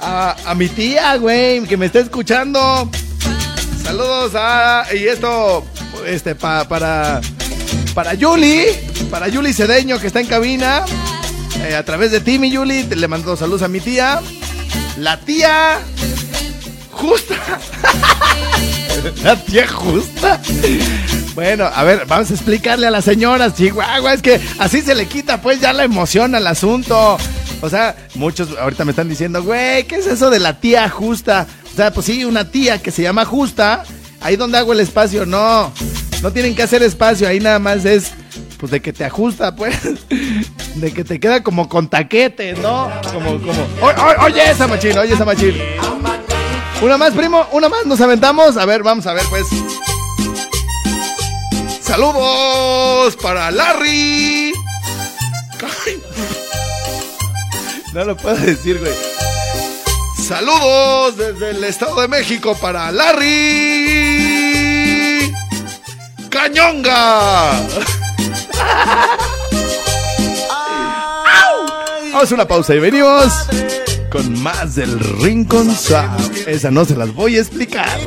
a, 0.00 0.36
a 0.46 0.54
mi 0.54 0.68
tía, 0.68 1.16
güey, 1.16 1.62
que 1.64 1.76
me 1.76 1.86
está 1.86 1.98
escuchando. 2.00 2.88
Saludos 3.82 4.32
a. 4.34 4.84
Y 4.94 5.06
esto, 5.06 5.64
este, 6.06 6.34
pa- 6.34 6.64
para. 6.68 7.20
Para 7.94 8.14
Yuli, 8.14 8.64
para 9.10 9.28
Yuli 9.28 9.52
Cedeño, 9.52 9.98
que 10.00 10.06
está 10.06 10.20
en 10.20 10.26
cabina. 10.26 10.84
Eh, 11.68 11.74
a 11.74 11.84
través 11.84 12.10
de 12.10 12.20
ti, 12.20 12.38
mi 12.38 12.50
Yuli, 12.50 12.84
le 12.84 13.08
mando 13.08 13.36
saludos 13.36 13.62
a 13.62 13.68
mi 13.68 13.80
tía. 13.80 14.20
La 14.96 15.18
tía. 15.20 15.80
Justa. 16.92 17.34
La 19.24 19.36
tía 19.36 19.66
justa. 19.68 20.40
Bueno, 21.34 21.64
a 21.64 21.82
ver, 21.82 22.04
vamos 22.06 22.30
a 22.30 22.34
explicarle 22.34 22.86
a 22.86 22.90
las 22.90 23.04
señoras, 23.04 23.54
Chihuahua, 23.54 24.14
es 24.14 24.22
que 24.22 24.40
así 24.58 24.82
se 24.82 24.94
le 24.94 25.06
quita 25.06 25.40
pues 25.40 25.60
ya 25.60 25.72
la 25.72 25.84
emoción 25.84 26.34
al 26.34 26.46
asunto. 26.46 27.16
O 27.62 27.70
sea, 27.70 27.96
muchos 28.16 28.56
ahorita 28.58 28.84
me 28.84 28.90
están 28.90 29.08
diciendo, 29.08 29.42
güey, 29.42 29.84
¿qué 29.84 29.96
es 29.96 30.06
eso 30.06 30.28
de 30.28 30.40
la 30.40 30.60
tía 30.60 30.88
justa? 30.90 31.46
O 31.72 31.76
sea, 31.76 31.90
pues 31.92 32.06
sí, 32.06 32.24
una 32.24 32.50
tía 32.50 32.82
que 32.82 32.90
se 32.90 33.02
llama 33.02 33.24
justa, 33.24 33.84
ahí 34.20 34.36
donde 34.36 34.58
hago 34.58 34.72
el 34.74 34.80
espacio, 34.80 35.24
no. 35.24 35.72
No 36.22 36.32
tienen 36.32 36.54
que 36.54 36.62
hacer 36.62 36.82
espacio, 36.82 37.26
ahí 37.26 37.40
nada 37.40 37.58
más 37.58 37.84
es, 37.84 38.12
pues 38.58 38.70
de 38.70 38.80
que 38.80 38.92
te 38.92 39.04
ajusta, 39.04 39.56
pues. 39.56 39.76
De 40.74 40.90
que 40.90 41.04
te 41.04 41.20
queda 41.20 41.42
como 41.42 41.68
con 41.68 41.90
taquete, 41.90 42.54
¿no? 42.54 42.90
Como, 43.12 43.38
como. 43.38 43.66
Oye, 43.82 43.94
oye, 44.00 44.16
oye 44.24 44.50
esa 44.50 44.64
oye 44.64 45.12
esa. 45.12 45.26
Una 46.80 46.96
más, 46.96 47.12
primo, 47.12 47.46
una 47.52 47.68
más, 47.68 47.84
nos 47.84 48.00
aventamos. 48.00 48.56
A 48.56 48.64
ver, 48.64 48.82
vamos 48.82 49.06
a 49.06 49.12
ver, 49.12 49.24
pues. 49.28 49.44
Saludos 51.92 53.16
para 53.16 53.50
Larry. 53.50 54.54
No 57.92 58.04
lo 58.06 58.16
puedo 58.16 58.34
decir, 58.36 58.78
güey. 58.78 58.94
Saludos 60.26 61.18
desde 61.18 61.50
el 61.50 61.62
Estado 61.62 62.00
de 62.00 62.08
México 62.08 62.56
para 62.58 62.90
Larry. 62.90 63.28
Cañonga. 66.30 67.60
Vamos 72.10 72.32
a 72.32 72.34
una 72.34 72.48
pausa 72.48 72.74
y 72.74 72.78
venimos 72.78 73.34
con 74.10 74.42
más 74.42 74.76
del 74.76 74.98
Rincón 75.20 75.76
Sound. 75.76 76.48
Esa 76.48 76.70
no 76.70 76.86
se 76.86 76.96
las 76.96 77.12
voy 77.12 77.36
a 77.36 77.40
explicar. 77.40 78.00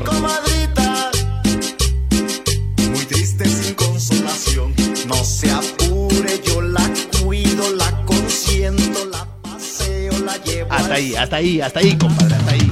Hasta 10.86 10.98
ahí, 10.98 11.16
hasta 11.16 11.36
ahí, 11.38 11.62
hasta 11.62 11.80
ahí, 11.80 11.98
compadre, 11.98 12.36
hasta 12.36 12.52
ahí. 12.52 12.72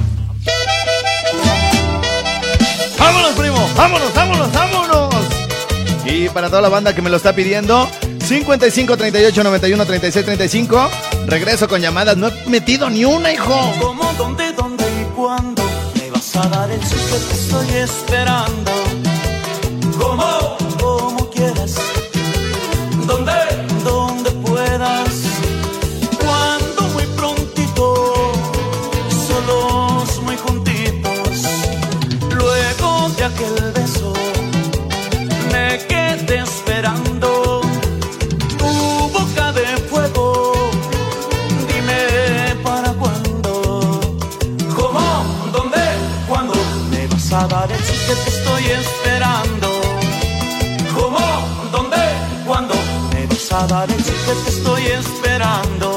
¡Vámonos, 2.96 3.32
primo! 3.32 3.68
¡Vámonos, 3.76 4.14
vámonos, 4.14 4.52
vámonos! 4.52 5.14
Y 6.06 6.28
para 6.28 6.48
toda 6.48 6.62
la 6.62 6.68
banda 6.68 6.94
que 6.94 7.02
me 7.02 7.10
lo 7.10 7.16
está 7.16 7.34
pidiendo, 7.34 7.88
55 8.24 8.96
38 8.96 9.42
91 9.42 9.84
36 9.84 10.24
35. 10.24 10.90
Regreso 11.26 11.66
con 11.66 11.80
llamadas. 11.80 12.16
No 12.16 12.28
he 12.28 12.48
metido 12.48 12.88
ni 12.88 13.04
una, 13.04 13.32
hijo. 13.32 13.52
¿Cómo, 13.80 14.04
dónde, 14.16 14.52
dónde 14.52 14.84
y 14.84 15.04
cuándo 15.16 15.64
me 15.96 16.10
vas 16.10 16.36
a 16.36 16.48
dar 16.48 16.70
el 16.70 16.80
sí 16.84 16.94
que 16.94 17.18
te 17.18 17.34
estoy 17.34 17.68
esperando? 17.78 18.72
¿Cómo? 19.98 20.63
Esperando. 55.44 55.93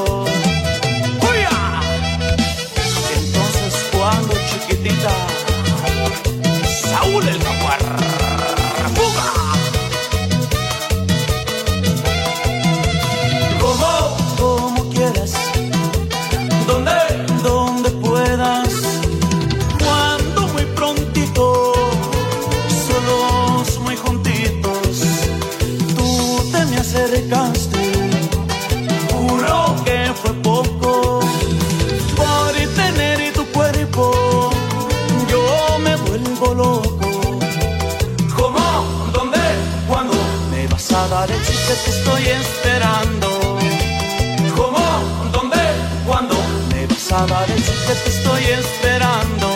Me 47.18 47.24
vas 47.24 47.32
a 47.32 47.34
dar 47.34 47.50
el 47.50 47.62
sí 47.64 47.72
que 47.84 47.94
te 47.94 48.10
estoy 48.10 48.44
esperando. 48.44 49.48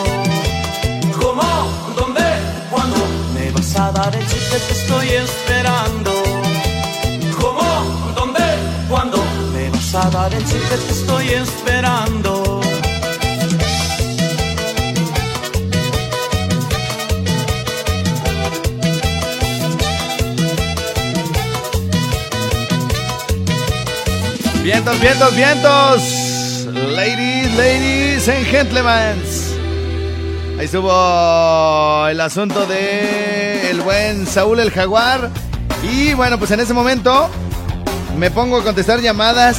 ¿Cómo? 1.17 1.93
¿Dónde? 1.95 2.21
¿Cuándo? 2.69 2.97
Me 3.33 3.51
vas 3.51 3.75
a 3.77 3.91
dar 3.93 4.13
el 4.13 4.27
sí 4.27 4.35
que 4.51 4.59
te 4.59 4.73
estoy 4.73 5.09
esperando. 5.11 6.11
¿Cómo? 7.39 8.13
¿Dónde? 8.15 8.41
¿Cuándo? 8.89 9.23
Me 9.53 9.69
vas 9.69 9.95
a 9.95 10.09
dar 10.09 10.33
el 10.33 10.45
sí 10.45 10.57
que 10.69 10.77
te 10.77 10.91
estoy 10.91 11.29
esperando. 11.29 12.59
Vientos, 24.63 24.99
vientos, 24.99 25.35
vientos. 25.35 26.23
Ladies, 26.95 27.32
ladies 27.57 28.27
and 28.29 28.45
gentlemen. 28.45 29.21
Ahí 30.57 30.65
estuvo 30.65 32.07
el 32.07 32.19
asunto 32.21 32.65
de 32.65 33.69
el 33.69 33.81
buen 33.81 34.27
Saúl 34.27 34.59
el 34.59 34.71
Jaguar. 34.71 35.29
Y 35.83 36.13
bueno, 36.13 36.37
pues 36.39 36.51
en 36.51 36.59
ese 36.59 36.73
momento 36.73 37.29
me 38.17 38.31
pongo 38.31 38.57
a 38.57 38.63
contestar 38.63 39.01
llamadas. 39.01 39.57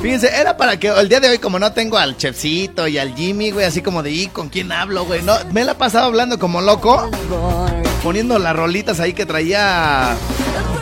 Fíjense, 0.00 0.28
era 0.28 0.56
para 0.56 0.78
que 0.78 0.88
el 0.88 1.08
día 1.08 1.20
de 1.20 1.28
hoy, 1.28 1.38
como 1.38 1.58
no 1.58 1.72
tengo 1.72 1.98
al 1.98 2.16
Chefcito 2.16 2.86
y 2.86 2.98
al 2.98 3.14
Jimmy, 3.14 3.50
güey, 3.50 3.66
así 3.66 3.82
como 3.82 4.02
de, 4.02 4.12
¿y 4.12 4.26
con 4.28 4.48
quién 4.48 4.70
hablo, 4.70 5.04
güey? 5.04 5.22
No, 5.22 5.34
me 5.52 5.64
la 5.64 5.72
he 5.72 5.74
pasado 5.74 6.06
hablando 6.06 6.38
como 6.38 6.60
loco, 6.60 7.10
poniendo 8.02 8.38
las 8.38 8.54
rolitas 8.54 9.00
ahí 9.00 9.12
que 9.12 9.26
traía 9.26 10.16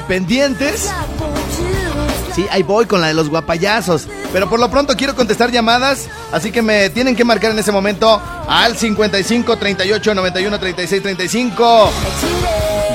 pendientes. 0.06 0.90
Sí, 2.34 2.46
ahí 2.50 2.62
voy 2.62 2.84
con 2.84 3.00
la 3.00 3.06
de 3.06 3.14
los 3.14 3.30
guapayazos. 3.30 4.06
Pero 4.32 4.48
por 4.48 4.60
lo 4.60 4.70
pronto 4.70 4.94
quiero 4.96 5.14
contestar 5.14 5.50
llamadas, 5.50 6.08
así 6.32 6.50
que 6.50 6.62
me 6.62 6.90
tienen 6.90 7.16
que 7.16 7.24
marcar 7.24 7.52
en 7.52 7.58
ese 7.58 7.72
momento 7.72 8.20
al 8.48 8.76
55 8.76 9.56
38 9.56 10.14
91 10.14 10.60
36 10.60 11.02
35. 11.02 11.90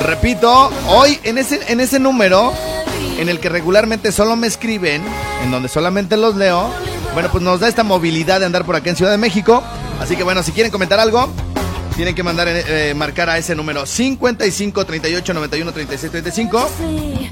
Repito, 0.01 0.71
hoy 0.87 1.19
en 1.23 1.37
ese, 1.37 1.59
en 1.71 1.79
ese 1.79 1.99
número, 1.99 2.53
en 3.17 3.29
el 3.29 3.39
que 3.39 3.49
regularmente 3.49 4.11
solo 4.11 4.35
me 4.35 4.47
escriben, 4.47 5.01
en 5.43 5.51
donde 5.51 5.69
solamente 5.69 6.17
los 6.17 6.35
leo, 6.35 6.69
bueno, 7.13 7.29
pues 7.31 7.43
nos 7.43 7.59
da 7.59 7.67
esta 7.67 7.83
movilidad 7.83 8.39
de 8.39 8.45
andar 8.45 8.65
por 8.65 8.75
acá 8.75 8.89
en 8.89 8.95
Ciudad 8.95 9.11
de 9.11 9.17
México. 9.17 9.63
Así 9.99 10.15
que 10.15 10.23
bueno, 10.23 10.41
si 10.43 10.51
quieren 10.51 10.71
comentar 10.71 10.99
algo, 10.99 11.29
tienen 11.95 12.15
que 12.15 12.23
mandar, 12.23 12.47
eh, 12.49 12.93
marcar 12.95 13.29
a 13.29 13.37
ese 13.37 13.55
número 13.55 13.85
55 13.85 14.85
38 14.85 15.33
91 15.33 15.71
36 15.71 16.11
35. 16.11 16.69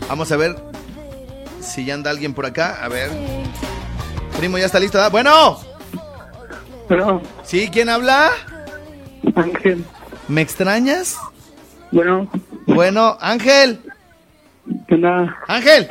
Vamos 0.07 0.31
a 0.31 0.37
ver 0.37 0.55
si 1.61 1.85
ya 1.85 1.93
anda 1.93 2.11
alguien 2.11 2.33
por 2.33 2.45
acá. 2.45 2.77
A 2.81 2.87
ver. 2.87 3.09
Primo, 4.39 4.57
ya 4.57 4.67
está 4.67 4.79
listo. 4.79 4.97
Bueno. 5.11 5.59
Bueno, 6.87 7.21
¿Sí? 7.43 7.69
¿Quién 7.71 7.89
habla? 7.89 8.31
Ángel. 9.35 9.85
¿Me 10.29 10.41
extrañas? 10.41 11.17
Bueno, 11.91 12.29
Bueno, 12.65 13.17
Ángel. 13.19 13.81
¿qué 14.87 14.95
onda? 14.95 15.37
Ángel. 15.47 15.87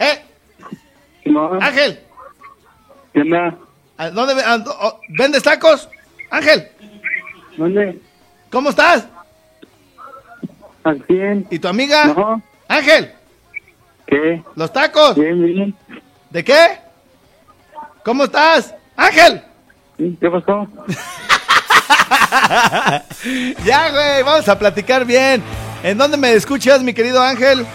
¿Eh? 0.00 0.24
No, 1.26 1.52
Ángel. 1.60 2.00
¿qué 3.12 3.20
onda? 3.20 3.54
¿A 3.98 4.10
¿Dónde 4.10 4.42
a- 4.42 4.64
oh, 4.80 5.00
vendes 5.10 5.42
tacos? 5.42 5.88
Ángel. 6.30 6.68
¿Dónde? 7.56 8.00
¿Cómo 8.50 8.70
estás? 8.70 9.06
¿Al 10.84 11.04
100? 11.06 11.48
¿Y 11.50 11.58
tu 11.58 11.68
amiga? 11.68 12.06
No, 12.06 12.42
Ángel. 12.66 13.12
¿qué? 14.06 14.42
¿Los 14.56 14.72
tacos? 14.72 15.16
Bien, 15.16 15.44
bien. 15.44 15.74
¿De 16.30 16.42
qué? 16.42 16.80
¿Cómo 18.04 18.24
estás? 18.24 18.74
Ángel. 18.96 19.42
¿Qué 19.98 20.30
pasó? 20.30 20.66
ya, 23.64 23.90
güey, 23.90 24.22
vamos 24.24 24.48
a 24.48 24.58
platicar 24.58 25.04
bien. 25.04 25.42
¿En 25.82 25.98
dónde 25.98 26.16
me 26.16 26.32
escuchas, 26.32 26.82
mi 26.82 26.94
querido 26.94 27.22
Ángel? 27.22 27.66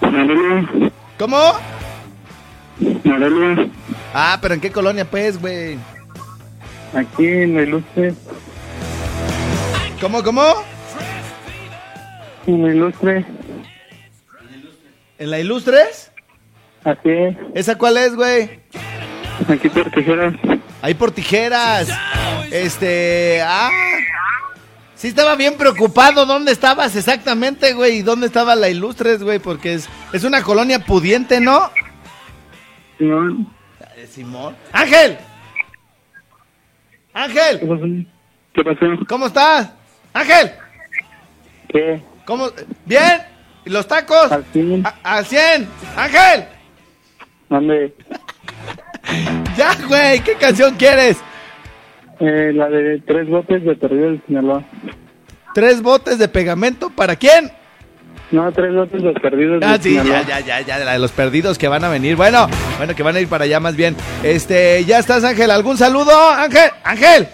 Morelia, 0.00 0.90
¿Cómo? 1.18 1.38
Morelia, 3.04 3.68
Ah, 4.12 4.38
pero 4.40 4.54
¿en 4.54 4.60
qué 4.60 4.70
colonia, 4.70 5.04
pues, 5.04 5.40
güey? 5.40 5.78
aquí 6.94 7.26
en 7.26 7.56
la 7.56 7.62
ilustre, 7.62 8.14
¿Cómo, 10.00 10.22
cómo? 10.22 10.42
en 12.46 12.62
la 12.62 12.68
ilustre, 12.74 13.26
¿En 15.18 15.30
la 15.30 15.38
Ilustres? 15.40 16.12
así 16.84 17.08
es, 17.10 17.36
¿Esa 17.54 17.76
cuál 17.78 17.96
es, 17.96 18.14
güey? 18.14 18.60
Aquí 19.48 19.68
por 19.68 19.90
tijeras. 19.90 20.34
Ahí 20.82 20.94
por 20.94 21.10
tijeras. 21.12 21.88
Este. 22.50 23.40
Ah. 23.42 23.70
Sí, 24.94 25.08
estaba 25.08 25.34
bien 25.36 25.56
preocupado. 25.56 26.24
¿Dónde 26.26 26.52
estabas 26.52 26.94
exactamente, 26.96 27.72
güey? 27.74 27.98
¿Y 27.98 28.02
dónde 28.02 28.26
estaba 28.26 28.54
la 28.56 28.68
Ilustres, 28.68 29.22
güey? 29.22 29.38
Porque 29.38 29.74
es, 29.74 29.88
es 30.12 30.24
una 30.24 30.42
colonia 30.42 30.78
pudiente, 30.78 31.40
¿no? 31.40 31.70
Simón, 32.98 33.52
Eh, 33.96 34.06
Simón. 34.10 34.56
¡Ángel! 34.72 35.18
¿qué 37.12 37.18
¡Ángel! 37.20 38.06
¿Qué 38.54 38.64
pasó? 38.64 38.86
¿Cómo 39.08 39.26
estás? 39.26 39.70
¡Ángel! 40.12 40.52
¿Qué? 41.68 42.02
¿Cómo? 42.24 42.48
¿Bien? 42.86 43.22
¿Y 43.66 43.70
los 43.70 43.86
tacos? 43.88 44.30
Al 44.32 44.44
100. 44.52 44.86
A- 44.86 44.94
¡Al 45.02 45.26
100! 45.26 45.68
¡Ángel! 45.96 46.44
¿Dónde? 47.50 47.94
¡Ya, 49.56 49.74
güey! 49.86 50.20
¿Qué 50.20 50.34
canción 50.34 50.74
quieres? 50.76 51.18
Eh, 52.20 52.52
la 52.54 52.68
de 52.68 53.00
tres 53.06 53.28
botes 53.28 53.64
de 53.64 53.74
Torreón 53.76 54.12
del 54.12 54.22
Sinaloa. 54.26 54.64
¿Tres 55.54 55.82
botes 55.82 56.18
de 56.18 56.28
pegamento? 56.28 56.90
¿Para 56.90 57.16
quién? 57.16 57.50
No, 58.30 58.50
tres 58.52 58.72
lotes 58.72 59.02
los 59.02 59.14
perdidos. 59.20 59.60
de 59.60 59.66
Ah, 59.66 59.78
sí, 59.80 59.94
ya, 59.94 60.22
ya, 60.22 60.40
ya, 60.40 60.60
ya, 60.60 60.78
de 60.78 60.84
la 60.84 60.92
de 60.94 60.98
los 60.98 61.12
perdidos 61.12 61.58
que 61.58 61.68
van 61.68 61.84
a 61.84 61.88
venir. 61.88 62.16
Bueno, 62.16 62.48
bueno, 62.78 62.94
que 62.94 63.02
van 63.02 63.16
a 63.16 63.20
ir 63.20 63.28
para 63.28 63.44
allá 63.44 63.60
más 63.60 63.76
bien. 63.76 63.94
Este, 64.22 64.84
ya 64.84 64.98
estás, 64.98 65.22
Ángel. 65.24 65.50
¿Algún 65.50 65.76
saludo? 65.76 66.12
Ángel, 66.30 66.70
Ángel, 66.82 67.28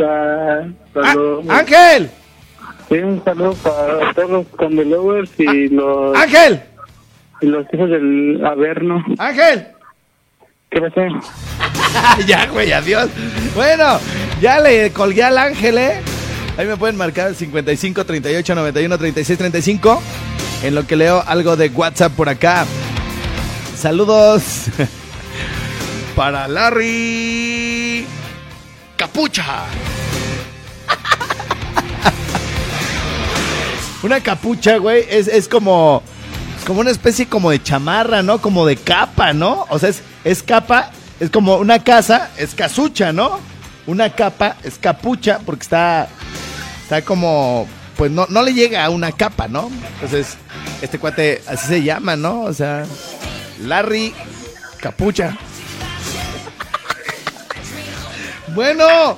ah, 0.00 0.60
Ah, 0.96 1.14
Ángel, 1.48 2.10
Sí, 2.88 2.96
un 2.98 3.22
saludo 3.24 3.54
para 3.62 4.12
todos 4.14 4.30
los 4.30 4.46
Candelovers 4.58 5.30
y 5.38 5.68
los, 5.68 6.16
Ángel, 6.16 6.60
y 7.40 7.46
los 7.46 7.64
hijos 7.72 7.88
del 7.88 8.44
Averno. 8.44 9.04
Ángel. 9.18 9.68
Ya, 12.26 12.46
güey, 12.46 12.72
adiós. 12.72 13.08
Bueno, 13.54 13.98
ya 14.40 14.60
le 14.60 14.92
colgué 14.92 15.24
al 15.24 15.38
Ángel, 15.38 15.78
¿eh? 15.78 16.00
Ahí 16.56 16.66
me 16.66 16.76
pueden 16.76 16.96
marcar 16.96 17.34
55 17.34 18.04
38 18.04 18.54
91 18.54 18.98
36 18.98 19.38
35 19.38 20.02
en 20.62 20.74
lo 20.74 20.86
que 20.86 20.96
leo 20.96 21.22
algo 21.26 21.56
de 21.56 21.68
WhatsApp 21.68 22.12
por 22.12 22.28
acá. 22.28 22.66
Saludos 23.76 24.66
para 26.16 26.46
Larry 26.46 28.06
Capucha. 28.96 29.64
Una 34.02 34.20
capucha, 34.20 34.76
güey, 34.76 35.04
es, 35.10 35.28
es 35.28 35.48
como 35.48 36.02
como 36.64 36.80
una 36.80 36.90
especie 36.90 37.26
como 37.26 37.50
de 37.50 37.62
chamarra, 37.62 38.22
¿no? 38.22 38.40
Como 38.40 38.66
de 38.66 38.76
capa, 38.76 39.32
¿no? 39.32 39.66
O 39.70 39.78
sea, 39.78 39.88
es, 39.88 40.02
es 40.24 40.42
capa, 40.42 40.90
es 41.18 41.30
como 41.30 41.56
una 41.56 41.82
casa, 41.82 42.30
es 42.36 42.54
casucha, 42.54 43.12
¿no? 43.12 43.40
Una 43.86 44.10
capa 44.14 44.56
es 44.62 44.78
capucha 44.78 45.40
porque 45.44 45.62
está, 45.62 46.08
está 46.82 47.02
como, 47.02 47.66
pues 47.96 48.10
no, 48.10 48.26
no 48.28 48.42
le 48.42 48.54
llega 48.54 48.84
a 48.84 48.90
una 48.90 49.12
capa, 49.12 49.48
¿no? 49.48 49.70
Entonces, 49.94 50.36
este 50.82 50.98
cuate 50.98 51.42
así 51.46 51.66
se 51.66 51.82
llama, 51.82 52.16
¿no? 52.16 52.42
O 52.42 52.52
sea, 52.52 52.84
Larry 53.60 54.14
Capucha. 54.80 55.36
Bueno, 58.52 59.16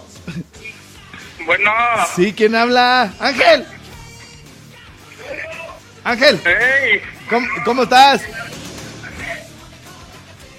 Bueno, 1.47 1.71
sí, 2.15 2.35
¿quién 2.35 2.55
habla? 2.55 3.15
Ángel. 3.19 3.67
Ángel. 6.05 6.41
hey, 6.45 7.01
¿Cómo, 7.33 7.47
cómo 7.65 7.83
estás? 7.85 8.21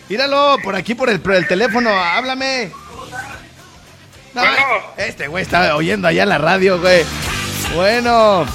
Míralo, 0.09 0.57
por 0.63 0.75
aquí, 0.75 0.95
por 0.95 1.07
el, 1.09 1.19
por 1.19 1.35
el 1.35 1.47
teléfono, 1.47 1.89
háblame. 1.91 2.71
No, 4.33 4.41
Bueno. 4.41 4.55
este 4.97 5.27
güey 5.27 5.43
está 5.43 5.75
oyendo 5.75 6.07
allá 6.07 6.23
en 6.23 6.29
la 6.29 6.39
radio, 6.39 6.79
güey. 6.81 7.05
Bueno. 7.75 8.45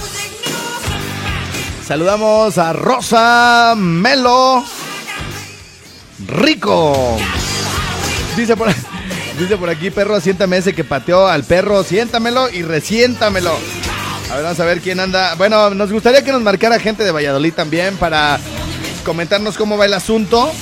Saludamos 1.87 2.59
a 2.59 2.73
Rosa 2.73 3.75
Melo 3.77 4.65
Rico. 6.27 7.17
Dice 8.37 8.57
por, 8.57 8.69
dice 9.39 9.57
por 9.57 9.71
aquí, 9.71 9.91
perro, 9.91 10.21
siéntame 10.21 10.57
ese 10.57 10.75
que 10.75 10.83
pateó 10.85 11.29
al 11.29 11.45
perro, 11.45 11.85
siéntamelo 11.85 12.51
y 12.51 12.63
resiéntamelo. 12.63 13.57
A 14.31 14.35
ver, 14.35 14.45
vamos 14.45 14.61
a 14.61 14.65
ver 14.65 14.81
quién 14.81 15.01
anda. 15.01 15.35
Bueno, 15.37 15.71
nos 15.71 15.91
gustaría 15.91 16.23
que 16.23 16.33
nos 16.33 16.43
marcara 16.43 16.79
gente 16.79 17.03
de 17.03 17.11
Valladolid 17.11 17.55
también 17.55 17.97
para 17.97 18.39
comentarnos 19.05 19.57
cómo 19.57 19.79
va 19.79 19.87
el 19.87 19.95
asunto. 19.95 20.53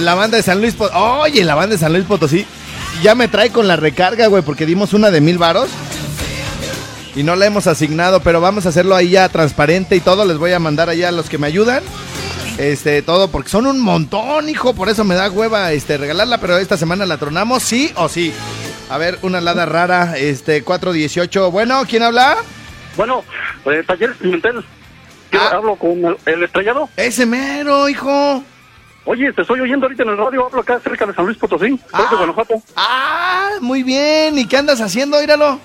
La 0.00 0.14
banda 0.14 0.36
de 0.36 0.42
San 0.42 0.60
Luis 0.60 0.74
Potosí. 0.74 0.98
Oye, 0.98 1.44
la 1.44 1.54
banda 1.54 1.74
de 1.74 1.78
San 1.78 1.92
Luis 1.92 2.04
Potosí 2.04 2.46
ya 3.02 3.14
me 3.14 3.28
trae 3.28 3.50
con 3.50 3.66
la 3.66 3.76
recarga, 3.76 4.26
güey, 4.26 4.42
porque 4.42 4.66
dimos 4.66 4.92
una 4.92 5.10
de 5.10 5.22
mil 5.22 5.38
varos. 5.38 5.70
Y 7.16 7.22
no 7.22 7.34
la 7.36 7.46
hemos 7.46 7.66
asignado, 7.66 8.20
pero 8.20 8.40
vamos 8.40 8.66
a 8.66 8.70
hacerlo 8.70 8.94
ahí 8.94 9.10
ya 9.10 9.28
transparente 9.28 9.96
y 9.96 10.00
todo. 10.00 10.24
Les 10.26 10.36
voy 10.36 10.52
a 10.52 10.58
mandar 10.58 10.90
allá 10.90 11.08
a 11.08 11.12
los 11.12 11.30
que 11.30 11.38
me 11.38 11.46
ayudan. 11.46 11.82
Este, 12.58 13.02
todo, 13.02 13.28
porque 13.28 13.48
son 13.48 13.66
un 13.66 13.80
montón, 13.80 14.48
hijo. 14.48 14.74
Por 14.74 14.88
eso 14.90 15.02
me 15.04 15.14
da 15.14 15.30
hueva 15.30 15.72
este, 15.72 15.96
regalarla, 15.96 16.38
pero 16.38 16.58
esta 16.58 16.76
semana 16.76 17.06
la 17.06 17.16
tronamos, 17.16 17.62
sí 17.62 17.90
o 17.96 18.08
sí. 18.08 18.34
A 18.90 18.98
ver, 18.98 19.18
una 19.22 19.40
lada 19.40 19.66
rara, 19.66 20.16
este, 20.16 20.62
418. 20.62 21.50
Bueno, 21.50 21.82
¿quién 21.88 22.02
habla? 22.02 22.36
bueno, 22.96 23.24
eh, 23.66 23.82
Talleres 23.86 24.16
Pimentel. 24.18 24.64
Yo 25.32 25.40
Ah. 25.40 25.50
hablo 25.54 25.74
con 25.76 26.04
el, 26.04 26.16
el 26.26 26.44
estrellado. 26.44 26.88
Ese 26.96 27.26
mero, 27.26 27.88
hijo. 27.88 28.44
Oye, 29.06 29.32
te 29.32 29.42
estoy 29.42 29.58
oyendo 29.60 29.86
ahorita 29.86 30.04
en 30.04 30.10
el 30.10 30.16
radio, 30.16 30.46
hablo 30.46 30.60
acá 30.60 30.78
cerca 30.80 31.04
de 31.04 31.12
San 31.12 31.24
Luis 31.26 31.36
Potosí, 31.36 31.78
Ah. 31.92 32.06
de 32.08 32.16
Guanajuato. 32.16 32.54
Ah, 32.76 33.50
muy 33.60 33.82
bien. 33.82 34.38
¿Y 34.38 34.46
qué 34.46 34.58
andas 34.58 34.80
haciendo? 34.80 35.20
Íralo. 35.22 35.58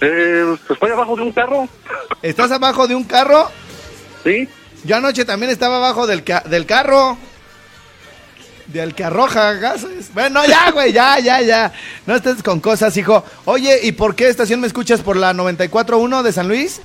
Eh, 0.00 0.56
estoy 0.70 0.90
abajo 0.90 1.14
de 1.14 1.22
un 1.22 1.32
carro, 1.32 1.68
¿Estás 2.22 2.50
abajo 2.52 2.88
de 2.88 2.94
un 2.94 3.04
carro? 3.04 3.50
¿sí? 4.24 4.48
Yo 4.84 4.96
anoche 4.96 5.26
también 5.26 5.52
estaba 5.52 5.76
abajo 5.76 6.06
del, 6.06 6.24
ca- 6.24 6.42
del 6.46 6.64
carro. 6.64 7.18
Del 8.72 8.94
que 8.94 9.04
arroja 9.04 9.54
gases. 9.54 10.12
Bueno, 10.14 10.44
ya, 10.46 10.70
güey, 10.70 10.92
ya, 10.92 11.18
ya, 11.18 11.40
ya. 11.40 11.72
No 12.06 12.14
estés 12.14 12.42
con 12.42 12.60
cosas, 12.60 12.96
hijo. 12.96 13.24
Oye, 13.44 13.80
¿y 13.82 13.92
por 13.92 14.14
qué 14.14 14.28
estación 14.28 14.60
me 14.60 14.66
escuchas 14.66 15.00
por 15.00 15.16
la 15.16 15.32
94.1 15.32 16.22
de 16.22 16.32
San 16.32 16.46
Luis? 16.46 16.80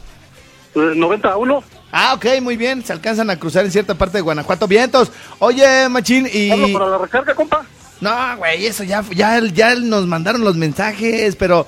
Eh, 0.74 0.93
90 0.95 1.30
a 1.30 1.38
1. 1.38 1.63
Ah, 1.91 2.13
ok, 2.15 2.41
muy 2.41 2.58
bien. 2.58 2.84
Se 2.84 2.91
alcanzan 2.91 3.30
a 3.30 3.38
cruzar 3.38 3.65
en 3.65 3.71
cierta 3.71 3.95
parte 3.95 4.17
de 4.17 4.21
Guanajuato. 4.21 4.67
Vientos. 4.67 5.12
Oye, 5.39 5.88
Machín, 5.89 6.28
y... 6.32 6.52
Hablo 6.52 6.74
para 6.74 6.89
la 6.89 6.98
recarga, 6.98 7.36
compa. 7.36 7.65
No, 8.02 8.38
güey, 8.38 8.65
eso 8.65 8.84
ya, 8.84 9.04
ya, 9.12 9.39
ya 9.39 9.76
nos 9.76 10.06
mandaron 10.08 10.43
los 10.43 10.56
mensajes, 10.56 11.36
pero... 11.36 11.67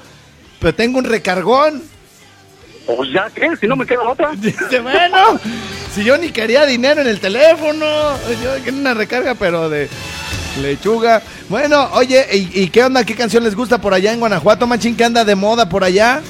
Pero 0.60 0.74
tengo 0.74 0.98
un 0.98 1.06
recargón. 1.06 1.84
Pues 2.88 3.12
ya, 3.12 3.30
¿qué? 3.36 3.56
Si 3.60 3.68
no 3.68 3.76
me 3.76 3.86
queda 3.86 4.04
otra. 4.04 4.32
Dice, 4.38 4.80
bueno, 4.80 5.40
si 5.94 6.04
yo 6.04 6.18
ni 6.18 6.30
quería 6.30 6.66
dinero 6.66 7.02
en 7.02 7.08
el 7.08 7.20
teléfono, 7.20 7.86
yo 8.44 8.64
quería 8.64 8.80
una 8.80 8.94
recarga, 8.94 9.36
pero 9.36 9.70
de 9.70 9.90
lechuga. 10.62 11.22
Bueno, 11.50 11.90
oye, 11.94 12.26
¿y, 12.34 12.62
y 12.64 12.70
qué 12.70 12.84
onda? 12.84 13.04
¿Qué 13.04 13.16
canción 13.16 13.44
les 13.44 13.56
gusta 13.56 13.80
por 13.80 13.94
allá 13.94 14.14
en 14.14 14.20
Guanajuato, 14.20 14.66
machín? 14.68 14.96
¿Qué 14.96 15.04
anda 15.04 15.26
de 15.26 15.36
moda 15.36 15.68
por 15.70 15.84
allá? 15.84 16.22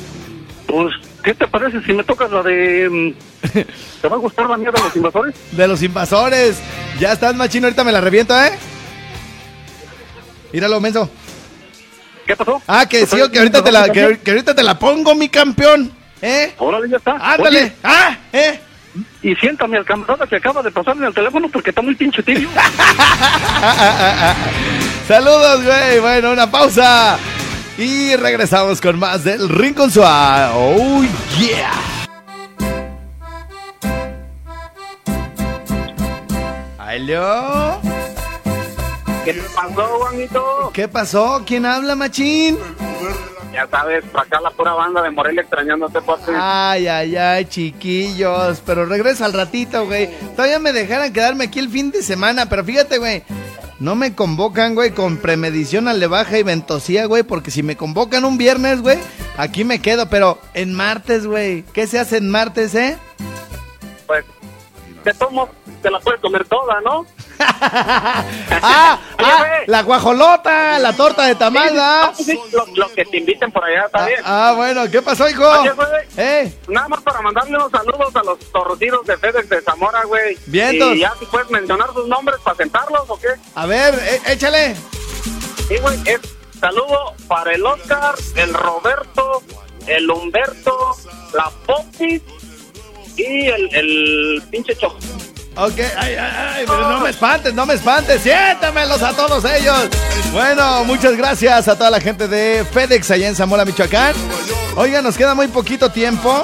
Pues, 0.66 0.94
¿qué 1.24 1.34
te 1.34 1.48
parece 1.48 1.82
si 1.84 1.94
me 1.94 2.04
tocas 2.04 2.32
la 2.32 2.42
de... 2.44 2.90
mm, 2.90 3.14
¿Te 4.02 4.08
va 4.08 4.16
a 4.16 4.20
gustar 4.20 4.50
la 4.50 4.58
mía 4.58 4.72
de 4.72 4.82
los 4.82 4.96
invasores? 4.96 5.36
De 5.52 5.68
los 5.68 5.82
invasores. 5.84 6.58
Ya 7.00 7.14
estás, 7.14 7.36
machín, 7.36 7.64
ahorita 7.64 7.84
me 7.84 7.92
la 7.92 8.02
reviento, 8.02 8.36
¿eh? 8.36 8.52
Míralo, 10.52 10.82
menso. 10.82 11.10
¿Qué 12.26 12.36
pasó? 12.36 12.62
Ah, 12.68 12.86
que 12.88 13.06
sí, 13.06 13.16
que 13.32 13.40
ahorita, 13.40 13.64
te 13.64 13.72
la, 13.72 13.90
que, 13.90 14.20
que 14.24 14.32
ahorita 14.32 14.56
te 14.56 14.64
la 14.64 14.78
pongo, 14.78 15.16
mi 15.16 15.30
campeón. 15.30 15.94
¿Eh? 16.22 16.54
Órale, 16.58 16.90
ya 16.90 16.98
está. 16.98 17.12
Ándale. 17.14 17.60
Oye, 17.64 17.74
Ah, 17.84 18.18
¿eh? 18.34 18.60
y 19.22 19.36
siéntame 19.36 19.78
al 19.78 19.86
camarada 19.86 20.26
que 20.26 20.38
acaba 20.38 20.64
de 20.64 20.72
pasarme 20.72 21.06
el 21.06 21.14
teléfono 21.14 21.48
porque 21.50 21.70
está 21.70 21.84
muy 21.84 21.94
pinche 21.96 22.24
tibio. 22.24 22.50
Saludos, 25.08 25.64
güey. 25.64 26.00
Bueno, 26.00 26.32
una 26.32 26.50
pausa. 26.50 27.18
Y 27.78 28.16
regresamos 28.16 28.82
con 28.82 28.98
más 28.98 29.24
del 29.24 29.48
Rincón 29.50 29.92
Suave. 29.92 30.52
Oh, 30.56 31.04
yeah. 31.40 31.72
¿Aló? 36.80 37.80
¿Qué 39.28 39.34
te 39.34 39.50
pasó, 39.50 40.00
Juanito? 40.00 40.72
¿Qué 40.72 40.88
pasó? 40.88 41.44
¿Quién 41.46 41.66
habla, 41.66 41.96
machín? 41.98 42.58
Ya 43.52 43.68
sabes, 43.70 44.06
para 44.06 44.24
acá 44.24 44.40
la 44.40 44.52
pura 44.52 44.72
banda 44.72 45.02
de 45.02 45.12
Morelia 45.12 45.42
extrañándote, 45.42 46.00
papi. 46.00 46.32
Ay, 46.34 46.88
ay, 46.88 47.18
ay, 47.18 47.44
chiquillos. 47.44 48.62
Pero 48.66 48.86
regreso 48.86 49.26
al 49.26 49.34
ratito, 49.34 49.86
güey. 49.86 50.10
Todavía 50.34 50.60
me 50.60 50.72
dejaran 50.72 51.12
quedarme 51.12 51.44
aquí 51.44 51.60
el 51.60 51.68
fin 51.68 51.92
de 51.92 52.04
semana. 52.04 52.48
Pero 52.48 52.64
fíjate, 52.64 53.00
güey. 53.00 53.24
No 53.82 53.96
me 53.96 54.16
convocan, 54.16 54.76
güey, 54.76 54.92
con 54.92 55.18
premedición 55.18 55.90
a 55.90 55.94
le 55.94 56.08
baja 56.08 56.40
y 56.40 56.44
ventosía, 56.44 57.06
güey. 57.06 57.24
Porque 57.24 57.52
si 57.52 57.64
me 57.64 57.76
convocan 57.76 58.24
un 58.24 58.38
viernes, 58.38 58.82
güey, 58.82 58.98
aquí 59.36 59.66
me 59.66 59.82
quedo. 59.82 60.08
Pero 60.08 60.40
en 60.54 60.74
martes, 60.74 61.28
güey. 61.28 61.64
¿Qué 61.74 61.86
se 61.86 62.00
hace 62.00 62.16
en 62.16 62.30
martes, 62.30 62.76
eh? 62.76 62.98
Pues, 64.06 64.24
te 65.08 65.14
tomo, 65.14 65.48
te 65.82 65.90
la 65.90 66.02
puedes 66.02 66.20
comer 66.20 66.46
toda, 66.50 66.82
¿no? 66.82 67.06
ah, 67.40 69.00
ah, 69.20 69.48
la 69.66 69.84
guajolota, 69.84 70.78
la 70.80 70.92
torta 70.92 71.24
de 71.28 71.36
tamal. 71.36 72.14
Sí, 72.14 72.26
sí, 72.26 72.40
Los, 72.52 72.78
los 72.78 72.92
que 72.92 73.06
te 73.06 73.20
inviten 73.20 73.50
por 73.50 73.64
allá, 73.64 73.86
está 73.86 74.06
bien. 74.06 74.20
Ah, 74.26 74.50
ah, 74.50 74.54
bueno, 74.54 74.92
¿qué 74.92 75.02
pasó, 75.02 75.30
hijo? 75.30 75.48
Oye, 75.48 75.72
güey. 75.72 75.88
Eh, 76.18 76.60
Nada 76.68 76.90
más 76.90 77.02
para 77.04 77.22
mandarle 77.22 77.56
unos 77.56 77.72
saludos 77.72 78.14
a 78.18 78.24
los 78.24 78.38
torcidos 78.52 79.08
de 79.08 79.18
FedEx 79.18 79.48
de 79.48 79.62
Zamora, 79.62 80.04
güey. 80.04 80.38
Vientos. 80.48 80.94
Y 80.94 81.00
ya 81.00 81.14
si 81.18 81.26
puedes 81.28 81.50
mencionar 81.52 81.88
sus 81.94 82.06
nombres 82.10 82.38
para 82.44 82.58
sentarlos 82.58 83.04
o 83.08 83.18
qué. 83.18 83.30
a 83.56 83.66
ver, 83.66 83.94
eh, 83.94 84.22
échale. 84.34 84.76
Sí, 85.70 85.78
güey, 85.82 85.98
es 86.06 86.20
saludo 86.60 87.14
para 87.30 87.54
el 87.54 87.66
Oscar, 87.66 88.16
el 88.36 88.54
Roberto, 88.54 89.42
el 89.86 90.12
Humberto, 90.12 90.98
la 91.34 91.50
Popis 91.66 92.22
y 93.18 93.48
el, 93.48 94.42
pinche 94.50 94.76
Choco. 94.76 94.98
Ok, 95.56 95.80
ay, 95.80 96.14
ay, 96.14 96.18
ay, 96.18 96.66
pero 96.68 96.88
no 96.88 97.00
me 97.00 97.10
espantes, 97.10 97.54
no 97.54 97.66
me 97.66 97.74
espantes, 97.74 98.22
siéntamelos 98.22 99.02
a 99.02 99.14
todos 99.14 99.44
ellos. 99.44 99.90
Bueno, 100.32 100.84
muchas 100.86 101.18
gracias 101.18 101.68
a 101.68 101.76
toda 101.76 101.90
la 101.90 102.00
gente 102.00 102.28
de 102.28 102.64
FedEx 102.72 103.10
allá 103.10 103.28
en 103.28 103.36
Zamora, 103.36 103.66
Michoacán. 103.66 104.14
Oiga, 104.76 105.02
nos 105.02 105.18
queda 105.18 105.34
muy 105.34 105.48
poquito 105.48 105.90
tiempo. 105.92 106.44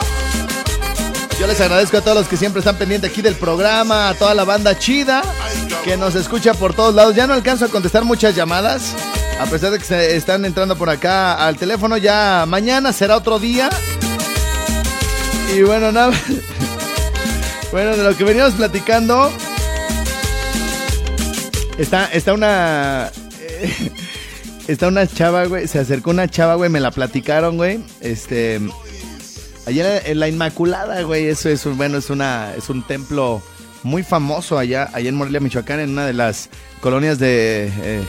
Yo 1.39 1.45
les 1.45 1.62
agradezco 1.62 1.97
a 1.97 2.01
todos 2.01 2.17
los 2.17 2.27
que 2.27 2.38
siempre 2.38 2.59
están 2.59 2.77
pendientes 2.77 3.12
aquí 3.12 3.21
del 3.21 3.36
programa, 3.36 4.09
a 4.09 4.13
toda 4.15 4.33
la 4.33 4.45
banda 4.45 4.77
chida 4.77 5.21
que 5.83 5.97
nos 5.97 6.15
escucha 6.15 6.53
por 6.53 6.73
todos 6.73 6.95
lados. 6.95 7.15
Ya 7.15 7.27
no 7.27 7.33
alcanzo 7.33 7.65
a 7.65 7.67
contestar 7.67 8.05
muchas 8.05 8.36
llamadas, 8.36 8.95
a 9.39 9.45
pesar 9.45 9.71
de 9.71 9.79
que 9.79 9.86
se 9.86 10.15
están 10.15 10.45
entrando 10.45 10.75
por 10.75 10.89
acá 10.89 11.33
al 11.45 11.57
teléfono. 11.57 11.97
Ya 11.97 12.45
mañana 12.47 12.93
será 12.93 13.17
otro 13.17 13.39
día. 13.39 13.69
Y 15.53 15.62
bueno, 15.62 15.91
nada. 15.91 16.13
Bueno, 17.73 17.97
de 17.97 18.03
lo 18.03 18.15
que 18.15 18.23
veníamos 18.23 18.53
platicando. 18.53 19.31
Está, 21.79 22.05
está 22.13 22.33
una. 22.33 23.12
eh, 23.41 23.91
está 24.67 24.88
una 24.89 25.07
chava, 25.07 25.45
güey. 25.45 25.67
Se 25.67 25.79
acercó 25.79 26.12
una 26.12 26.27
chava, 26.27 26.53
güey. 26.53 26.69
Me 26.69 26.79
la 26.79 26.91
platicaron, 26.91 27.57
güey. 27.57 27.83
Este. 27.99 28.62
Allá 29.65 29.97
en 30.05 30.19
la 30.19 30.27
Inmaculada, 30.27 31.01
güey. 31.01 31.25
Eso 31.25 31.49
es 31.49 31.65
un, 31.65 31.75
bueno, 31.75 31.97
es 31.97 32.12
una. 32.12 32.53
Es 32.55 32.69
un 32.69 32.86
templo 32.86 33.41
muy 33.81 34.03
famoso 34.03 34.59
allá, 34.59 34.89
allá 34.93 35.09
en 35.09 35.15
Morelia, 35.15 35.39
Michoacán, 35.39 35.79
en 35.79 35.89
una 35.89 36.05
de 36.05 36.13
las 36.13 36.49
colonias 36.79 37.17
de. 37.17 37.71
eh, 37.81 38.03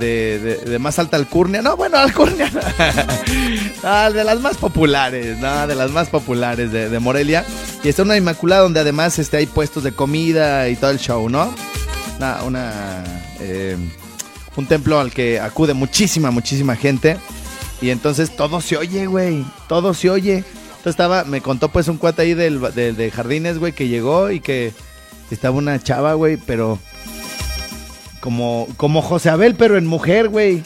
de, 0.00 0.38
de- 0.40 0.56
de 0.70 0.78
más 0.80 0.98
alta 0.98 1.16
alcurnia. 1.16 1.62
No, 1.62 1.76
bueno, 1.76 1.96
alcurnia. 1.98 2.50
Ah, 3.84 4.10
de 4.14 4.24
las 4.24 4.40
más 4.40 4.56
populares, 4.56 5.38
no, 5.38 5.66
de 5.66 5.74
las 5.76 5.90
más 5.92 6.08
populares 6.08 6.72
de, 6.72 6.88
de 6.88 6.98
Morelia. 6.98 7.44
Y 7.84 7.88
está 7.88 8.02
una 8.02 8.16
Inmaculada 8.16 8.62
donde 8.62 8.80
además 8.80 9.18
este, 9.18 9.36
hay 9.36 9.46
puestos 9.46 9.84
de 9.84 9.92
comida 9.92 10.68
y 10.68 10.76
todo 10.76 10.90
el 10.90 10.98
show, 10.98 11.28
¿no? 11.28 11.54
Una, 12.18 12.42
una, 12.42 13.04
eh, 13.40 13.76
un 14.56 14.66
templo 14.66 14.98
al 15.00 15.12
que 15.12 15.38
acude 15.40 15.74
muchísima, 15.74 16.30
muchísima 16.30 16.74
gente. 16.76 17.16
Y 17.80 17.90
entonces 17.90 18.34
todo 18.36 18.60
se 18.60 18.76
oye, 18.76 19.06
güey. 19.06 19.44
Todo 19.68 19.94
se 19.94 20.10
oye. 20.10 20.36
Entonces 20.36 20.90
estaba, 20.92 21.24
me 21.24 21.40
contó 21.40 21.68
pues 21.68 21.88
un 21.88 21.96
cuate 21.98 22.22
ahí 22.22 22.34
del, 22.34 22.60
de, 22.74 22.92
de 22.92 23.10
jardines, 23.10 23.58
güey, 23.58 23.72
que 23.72 23.88
llegó 23.88 24.30
y 24.30 24.40
que 24.40 24.72
estaba 25.30 25.56
una 25.56 25.78
chava, 25.82 26.14
güey, 26.14 26.36
pero 26.38 26.78
como, 28.20 28.68
como 28.76 29.02
José 29.02 29.30
Abel, 29.30 29.54
pero 29.54 29.76
en 29.76 29.86
mujer, 29.86 30.28
güey. 30.28 30.62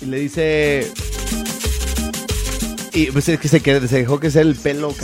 Y 0.00 0.06
le 0.06 0.18
dice. 0.18 0.90
Y 2.92 3.10
pues 3.10 3.28
es 3.28 3.38
que 3.38 3.48
se, 3.48 3.60
se 3.60 3.96
dejó 3.96 4.18
que 4.20 4.30
sea 4.30 4.42
el 4.42 4.56
pelo. 4.56 4.94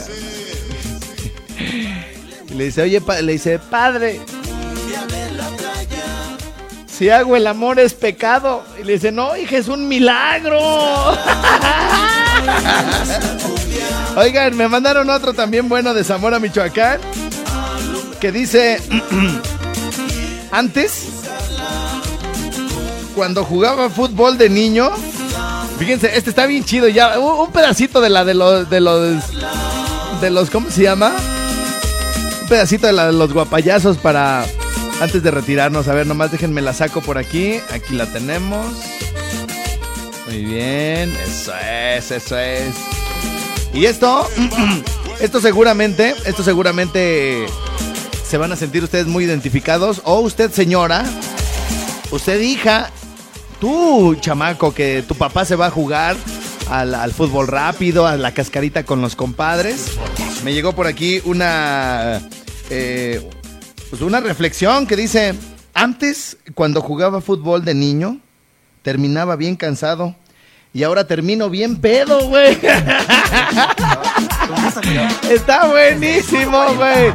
Y 2.49 2.53
le 2.53 2.65
dice, 2.65 2.81
oye, 2.81 3.01
le 3.21 3.31
dice, 3.31 3.59
padre. 3.59 4.19
Si 6.87 7.09
hago 7.09 7.35
el 7.37 7.47
amor 7.47 7.79
es 7.79 7.93
pecado. 7.93 8.63
Y 8.79 8.83
le 8.83 8.93
dice, 8.93 9.11
no, 9.11 9.37
hija, 9.37 9.57
es 9.57 9.67
un 9.69 9.87
milagro. 9.87 10.59
Oigan, 14.17 14.57
me 14.57 14.67
mandaron 14.67 15.09
otro 15.09 15.33
también 15.33 15.69
bueno 15.69 15.93
de 15.93 16.03
Zamora, 16.03 16.39
Michoacán. 16.39 16.99
Que 18.19 18.33
dice, 18.33 18.81
antes, 20.51 21.05
cuando 23.15 23.43
jugaba 23.43 23.89
fútbol 23.89 24.37
de 24.37 24.49
niño, 24.49 24.89
fíjense, 25.77 26.15
este 26.15 26.29
está 26.29 26.45
bien 26.45 26.63
chido 26.63 26.87
ya. 26.87 27.19
Un, 27.19 27.51
pedacito 27.51 28.01
de 28.01 28.09
la 28.09 28.25
de 28.25 28.33
los, 28.33 28.69
de 28.69 28.79
los, 28.79 29.23
de 30.21 30.29
los, 30.29 30.49
¿cómo 30.49 30.69
se 30.69 30.83
llama? 30.83 31.13
Un 32.41 32.47
pedacito 32.47 32.87
de 32.87 32.93
la 32.93 33.07
de 33.07 33.13
los 33.13 33.33
guapayazos 33.33 33.97
para, 33.97 34.45
antes 35.01 35.21
de 35.23 35.31
retirarnos. 35.31 35.87
A 35.87 35.93
ver, 35.93 36.07
nomás 36.07 36.31
déjenme 36.31 36.61
la 36.61 36.73
saco 36.73 37.01
por 37.01 37.17
aquí. 37.17 37.59
Aquí 37.71 37.95
la 37.95 38.05
tenemos. 38.05 38.65
Muy 40.27 40.45
bien, 40.45 41.11
eso 41.25 41.53
es, 41.57 42.11
eso 42.11 42.37
es. 42.37 42.75
Y 43.73 43.85
esto, 43.85 44.27
esto 45.19 45.41
seguramente, 45.41 46.15
esto 46.25 46.43
seguramente 46.43 47.45
se 48.29 48.37
van 48.37 48.51
a 48.51 48.55
sentir 48.55 48.83
ustedes 48.83 49.07
muy 49.07 49.23
identificados. 49.23 50.03
O 50.05 50.19
usted, 50.19 50.51
señora, 50.51 51.03
usted, 52.11 52.39
hija, 52.39 52.91
tú, 53.59 54.15
chamaco, 54.21 54.71
que 54.71 55.03
tu 55.07 55.15
papá 55.15 55.45
se 55.45 55.55
va 55.55 55.65
a 55.65 55.71
jugar 55.71 56.15
al, 56.69 56.93
al 56.93 57.11
fútbol 57.11 57.47
rápido, 57.47 58.05
a 58.05 58.17
la 58.17 58.31
cascarita 58.31 58.83
con 58.83 59.01
los 59.01 59.15
compadres. 59.15 59.97
Me 60.43 60.53
llegó 60.53 60.73
por 60.73 60.85
aquí 60.85 61.23
una, 61.25 62.21
eh, 62.69 63.27
pues 63.89 64.03
una 64.03 64.19
reflexión 64.19 64.85
que 64.85 64.95
dice, 64.95 65.33
antes, 65.73 66.37
cuando 66.53 66.81
jugaba 66.81 67.21
fútbol 67.21 67.65
de 67.65 67.73
niño, 67.73 68.19
terminaba 68.83 69.37
bien 69.37 69.55
cansado. 69.55 70.15
Y 70.71 70.83
ahora 70.83 71.07
termino 71.07 71.49
bien 71.49 71.77
pedo, 71.77 72.27
güey. 72.27 72.59
Está 75.31 75.65
buenísimo, 75.65 76.75
güey. 76.75 77.11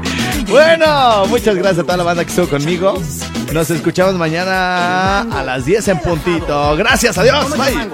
Bueno, 0.48 1.26
muchas 1.26 1.54
gracias 1.56 1.80
a 1.80 1.82
toda 1.82 1.96
la 1.96 2.04
banda 2.04 2.24
que 2.24 2.30
estuvo 2.30 2.48
conmigo. 2.48 2.94
Nos 3.52 3.70
escuchamos 3.70 4.14
mañana 4.14 5.20
a 5.20 5.42
las 5.42 5.64
10 5.64 5.88
en 5.88 5.98
puntito. 6.00 6.76
Gracias, 6.76 7.16
adiós. 7.18 7.50
Bye. 7.56 7.88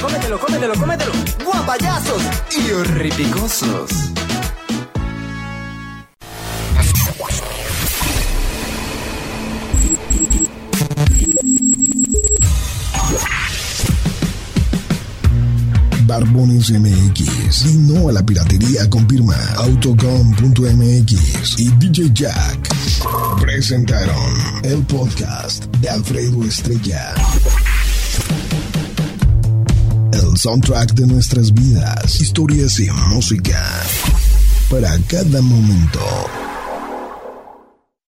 Cómetelo, 0.00 0.38
cómetelo, 0.38 0.74
cómetelo. 0.74 1.12
Guapayazos 1.44 2.22
y 2.56 2.72
horripicosos. 2.72 3.90
Barbones 16.12 16.70
MX. 16.70 17.64
Y 17.64 17.78
no 17.78 18.10
a 18.10 18.12
la 18.12 18.22
piratería 18.22 18.88
con 18.90 19.08
firma 19.08 19.34
Autocom.mx 19.56 21.58
y 21.58 21.70
DJ 21.70 22.10
Jack. 22.12 22.68
Presentaron 23.40 24.34
el 24.62 24.82
podcast 24.82 25.64
de 25.76 25.88
Alfredo 25.88 26.44
Estrella. 26.44 27.14
El 30.12 30.36
soundtrack 30.36 30.92
de 30.92 31.06
nuestras 31.06 31.50
vidas, 31.54 32.20
historias 32.20 32.78
y 32.78 32.90
música. 32.90 33.64
Para 34.68 34.98
cada 35.08 35.40
momento. 35.40 36.51